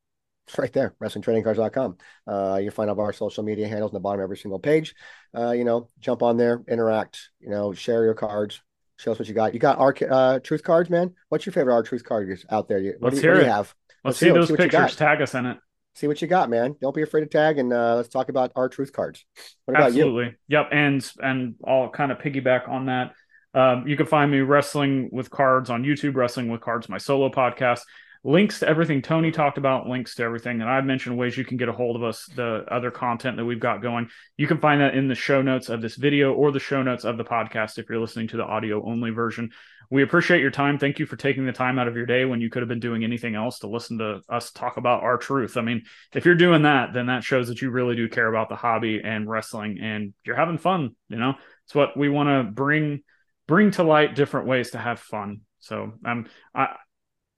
it's 0.50 0.58
right 0.58 0.72
there, 0.72 0.94
wrestlingtradingcards.com. 1.00 1.96
Uh, 2.26 2.60
you 2.62 2.70
find 2.70 2.90
all 2.90 2.94
of 2.94 2.98
our 2.98 3.12
social 3.12 3.44
media 3.44 3.68
handles 3.68 3.92
in 3.92 3.94
the 3.94 4.00
bottom 4.00 4.20
of 4.20 4.24
every 4.24 4.36
single 4.36 4.58
page. 4.58 4.94
Uh, 5.36 5.52
you 5.52 5.64
know, 5.64 5.88
jump 6.00 6.22
on 6.22 6.36
there, 6.36 6.62
interact, 6.68 7.30
you 7.40 7.48
know, 7.48 7.72
share 7.72 8.04
your 8.04 8.14
cards, 8.14 8.60
show 8.98 9.12
us 9.12 9.18
what 9.18 9.28
you 9.28 9.34
got. 9.34 9.54
You 9.54 9.60
got 9.60 9.78
our 9.78 9.94
uh, 10.10 10.40
truth 10.40 10.64
cards, 10.64 10.90
man. 10.90 11.14
What's 11.28 11.46
your 11.46 11.52
favorite 11.52 11.74
R-Truth 11.74 12.04
card 12.04 12.36
out 12.50 12.68
there? 12.68 12.82
What, 12.98 13.12
let's 13.12 13.16
do, 13.16 13.16
you, 13.16 13.22
hear 13.22 13.34
what 13.34 13.40
do 13.40 13.46
you 13.46 13.52
have? 13.52 13.74
Let's, 14.04 14.04
let's 14.04 14.18
see 14.18 14.30
those 14.30 14.50
pictures. 14.50 14.96
Tag 14.96 15.22
us 15.22 15.34
in 15.34 15.46
it. 15.46 15.58
See 15.94 16.08
what 16.08 16.20
you 16.20 16.28
got, 16.28 16.50
man. 16.50 16.76
Don't 16.80 16.94
be 16.94 17.02
afraid 17.02 17.22
to 17.22 17.26
tag, 17.26 17.58
and 17.58 17.72
uh, 17.72 17.96
let's 17.96 18.08
talk 18.08 18.28
about 18.28 18.52
R-Truth 18.56 18.92
cards. 18.92 19.24
What 19.64 19.76
about 19.76 19.88
Absolutely. 19.88 20.24
you? 20.24 20.32
Yep, 20.48 20.68
and 20.72 21.12
and 21.22 21.54
I'll 21.66 21.90
kind 21.90 22.10
of 22.10 22.18
piggyback 22.18 22.68
on 22.68 22.86
that. 22.86 23.12
Um, 23.52 23.86
you 23.86 23.96
can 23.96 24.06
find 24.06 24.30
me 24.30 24.40
wrestling 24.40 25.10
with 25.12 25.30
cards 25.30 25.70
on 25.70 25.82
YouTube, 25.82 26.14
wrestling 26.14 26.48
with 26.48 26.60
cards, 26.60 26.88
my 26.88 26.98
solo 26.98 27.28
podcast 27.28 27.80
links 28.22 28.60
to 28.60 28.68
everything 28.68 29.00
Tony 29.00 29.30
talked 29.30 29.56
about, 29.56 29.88
links 29.88 30.14
to 30.16 30.22
everything 30.22 30.58
that 30.58 30.68
I've 30.68 30.84
mentioned, 30.84 31.16
ways 31.16 31.36
you 31.36 31.44
can 31.44 31.56
get 31.56 31.68
a 31.68 31.72
hold 31.72 31.96
of 31.96 32.02
us, 32.02 32.26
the 32.36 32.64
other 32.70 32.90
content 32.90 33.38
that 33.38 33.44
we've 33.44 33.60
got 33.60 33.80
going. 33.80 34.08
You 34.36 34.46
can 34.46 34.58
find 34.58 34.80
that 34.80 34.94
in 34.94 35.08
the 35.08 35.14
show 35.14 35.40
notes 35.40 35.68
of 35.68 35.80
this 35.80 35.96
video 35.96 36.32
or 36.34 36.52
the 36.52 36.60
show 36.60 36.82
notes 36.82 37.04
of 37.04 37.16
the 37.16 37.24
podcast 37.24 37.78
if 37.78 37.88
you're 37.88 38.00
listening 38.00 38.28
to 38.28 38.36
the 38.36 38.44
audio 38.44 38.84
only 38.86 39.10
version. 39.10 39.50
We 39.90 40.02
appreciate 40.02 40.40
your 40.40 40.52
time. 40.52 40.78
Thank 40.78 40.98
you 41.00 41.06
for 41.06 41.16
taking 41.16 41.46
the 41.46 41.52
time 41.52 41.78
out 41.78 41.88
of 41.88 41.96
your 41.96 42.06
day 42.06 42.24
when 42.24 42.40
you 42.40 42.48
could 42.48 42.62
have 42.62 42.68
been 42.68 42.78
doing 42.78 43.02
anything 43.02 43.34
else 43.34 43.58
to 43.60 43.66
listen 43.66 43.98
to 43.98 44.20
us 44.28 44.52
talk 44.52 44.76
about 44.76 45.02
R-Truth. 45.02 45.56
I 45.56 45.62
mean, 45.62 45.82
if 46.14 46.24
you're 46.24 46.36
doing 46.36 46.62
that, 46.62 46.92
then 46.92 47.06
that 47.06 47.24
shows 47.24 47.48
that 47.48 47.60
you 47.60 47.70
really 47.70 47.96
do 47.96 48.08
care 48.08 48.28
about 48.28 48.48
the 48.48 48.54
hobby 48.54 49.00
and 49.02 49.28
wrestling 49.28 49.78
and 49.82 50.14
you're 50.24 50.36
having 50.36 50.58
fun, 50.58 50.94
you 51.08 51.16
know? 51.16 51.34
It's 51.64 51.74
what 51.74 51.96
we 51.96 52.08
want 52.08 52.28
to 52.28 52.52
bring 52.52 53.00
bring 53.48 53.72
to 53.72 53.82
light 53.82 54.14
different 54.14 54.46
ways 54.46 54.70
to 54.70 54.78
have 54.78 55.00
fun. 55.00 55.40
So 55.58 55.94
um 56.04 56.26
I 56.54 56.76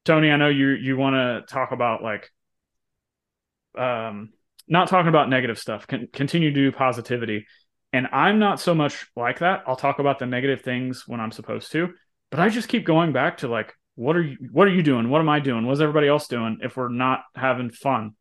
Tony, 0.05 0.31
I 0.31 0.37
know 0.37 0.49
you 0.49 0.69
you 0.71 0.97
want 0.97 1.15
to 1.15 1.53
talk 1.53 1.73
about 1.73 2.03
like 2.03 2.31
um 3.79 4.31
not 4.69 4.88
talking 4.88 5.09
about 5.09 5.29
negative 5.29 5.59
stuff. 5.59 5.87
Con- 5.87 6.09
continue 6.12 6.51
to 6.51 6.55
do 6.55 6.73
positivity. 6.73 7.47
And 7.93 8.07
I'm 8.11 8.38
not 8.38 8.59
so 8.59 8.75
much 8.75 9.07
like 9.17 9.41
that. 9.41 9.65
I'll 9.67 9.77
talk 9.77 9.99
about 9.99 10.19
the 10.19 10.27
negative 10.27 10.62
things 10.62 11.07
when 11.07 11.21
I'm 11.21 11.31
supposed 11.31 11.73
to, 11.73 11.91
but 12.31 12.41
I 12.41 12.49
just 12.49 12.69
keep 12.69 12.87
going 12.87 13.12
back 13.12 13.38
to 13.38 13.49
like 13.49 13.75
what 13.95 14.17
are 14.17 14.23
you 14.23 14.37
what 14.51 14.67
are 14.67 14.75
you 14.75 14.83
doing? 14.83 15.11
What 15.11 15.21
am 15.21 15.29
I 15.29 15.41
doing? 15.41 15.67
What's 15.67 15.81
everybody 15.81 16.09
else 16.09 16.27
doing 16.27 16.59
if 16.62 16.77
we're 16.77 16.88
not 16.88 17.21
having 17.35 17.71
fun? 17.71 18.12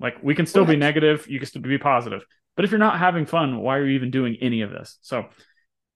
Like 0.00 0.22
we 0.22 0.34
can 0.34 0.46
still 0.46 0.64
be 0.64 0.76
negative, 0.76 1.28
you 1.28 1.38
can 1.38 1.46
still 1.46 1.62
be 1.62 1.78
positive. 1.78 2.24
But 2.56 2.64
if 2.64 2.70
you're 2.70 2.78
not 2.80 2.98
having 2.98 3.24
fun, 3.24 3.58
why 3.58 3.76
are 3.76 3.86
you 3.86 3.94
even 3.94 4.10
doing 4.10 4.36
any 4.40 4.62
of 4.62 4.70
this? 4.70 4.98
So 5.00 5.26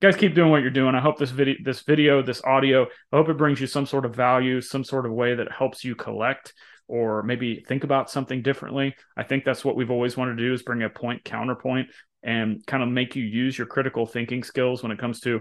guys 0.01 0.17
keep 0.17 0.35
doing 0.35 0.51
what 0.51 0.63
you're 0.63 0.71
doing. 0.71 0.95
I 0.95 1.01
hope 1.01 1.19
this 1.19 1.31
video, 1.31 1.57
this 1.65 1.83
video, 1.83 2.23
this 2.23 2.43
audio, 2.45 2.87
I 3.13 3.17
hope 3.17 3.29
it 3.29 3.39
brings 3.39 3.61
you 3.61 3.67
some 3.67 3.87
sort 3.87 4.05
of 4.05 4.15
value, 4.15 4.61
some 4.61 4.85
sort 4.85 5.07
of 5.07 5.13
way 5.13 5.35
that 5.35 5.51
helps 5.51 5.85
you 5.85 5.95
collect 5.95 6.53
or 6.89 7.23
maybe 7.23 7.65
think 7.67 7.85
about 7.85 8.11
something 8.11 8.43
differently. 8.43 8.95
I 9.17 9.25
think 9.25 9.45
that's 9.45 9.65
what 9.65 9.77
we've 9.77 9.91
always 9.91 10.17
wanted 10.17 10.37
to 10.37 10.45
do 10.45 10.53
is 10.53 10.63
bring 10.63 10.83
a 10.83 10.91
point 10.91 11.25
counterpoint 11.25 11.89
and 12.23 12.65
kind 12.67 12.83
of 12.83 12.89
make 12.89 13.17
you 13.17 13.25
use 13.25 13.57
your 13.57 13.67
critical 13.67 14.07
thinking 14.07 14.43
skills 14.45 14.83
when 14.83 14.93
it 14.93 14.99
comes 14.99 15.21
to 15.21 15.41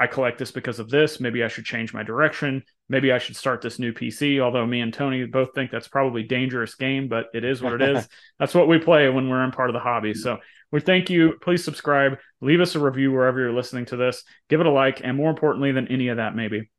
I 0.00 0.08
collect 0.08 0.36
this 0.36 0.50
because 0.50 0.80
of 0.80 0.90
this. 0.90 1.20
Maybe 1.20 1.44
I 1.44 1.48
should 1.48 1.64
change 1.64 1.94
my 1.94 2.02
direction. 2.02 2.64
Maybe 2.88 3.12
I 3.12 3.18
should 3.18 3.36
start 3.36 3.62
this 3.62 3.78
new 3.78 3.92
PC. 3.92 4.40
Although 4.40 4.66
me 4.66 4.80
and 4.80 4.92
Tony 4.92 5.24
both 5.26 5.54
think 5.54 5.70
that's 5.70 5.86
probably 5.86 6.24
dangerous 6.24 6.74
game, 6.74 7.06
but 7.06 7.26
it 7.32 7.44
is 7.44 7.62
what 7.62 7.74
it 7.74 7.82
is. 7.82 8.08
that's 8.40 8.54
what 8.54 8.66
we 8.66 8.78
play 8.78 9.08
when 9.10 9.28
we're 9.28 9.44
in 9.44 9.52
part 9.52 9.70
of 9.70 9.74
the 9.74 9.80
hobby. 9.80 10.12
So 10.12 10.38
we 10.72 10.80
thank 10.80 11.10
you. 11.10 11.34
Please 11.40 11.64
subscribe. 11.64 12.18
Leave 12.40 12.60
us 12.60 12.74
a 12.74 12.80
review 12.80 13.12
wherever 13.12 13.38
you're 13.38 13.52
listening 13.52 13.84
to 13.86 13.96
this. 13.96 14.24
Give 14.48 14.60
it 14.60 14.66
a 14.66 14.70
like, 14.70 15.00
and 15.04 15.16
more 15.16 15.30
importantly 15.30 15.70
than 15.70 15.86
any 15.88 16.08
of 16.08 16.16
that, 16.16 16.34
maybe 16.34 16.70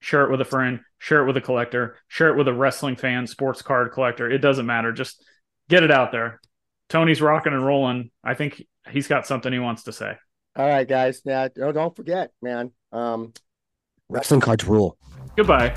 share 0.00 0.24
it 0.24 0.30
with 0.30 0.40
a 0.40 0.44
friend, 0.44 0.80
share 0.98 1.22
it 1.22 1.26
with 1.26 1.36
a 1.36 1.40
collector, 1.40 1.96
share 2.08 2.28
it 2.28 2.36
with 2.36 2.48
a 2.48 2.54
wrestling 2.54 2.96
fan, 2.96 3.26
sports 3.26 3.62
card 3.62 3.92
collector. 3.92 4.30
It 4.30 4.38
doesn't 4.38 4.66
matter. 4.66 4.92
Just 4.92 5.24
get 5.68 5.82
it 5.82 5.90
out 5.90 6.12
there. 6.12 6.40
Tony's 6.88 7.20
rocking 7.20 7.52
and 7.52 7.66
rolling. 7.66 8.10
I 8.22 8.34
think 8.34 8.64
he's 8.88 9.08
got 9.08 9.26
something 9.26 9.52
he 9.52 9.58
wants 9.58 9.84
to 9.84 9.92
say. 9.92 10.16
All 10.54 10.66
right, 10.66 10.88
guys. 10.88 11.22
Now, 11.24 11.48
don't 11.48 11.96
forget, 11.96 12.30
man. 12.40 12.70
Um, 12.92 13.34
wrestling 14.08 14.40
cards 14.40 14.64
rule. 14.64 14.96
Goodbye. 15.36 15.74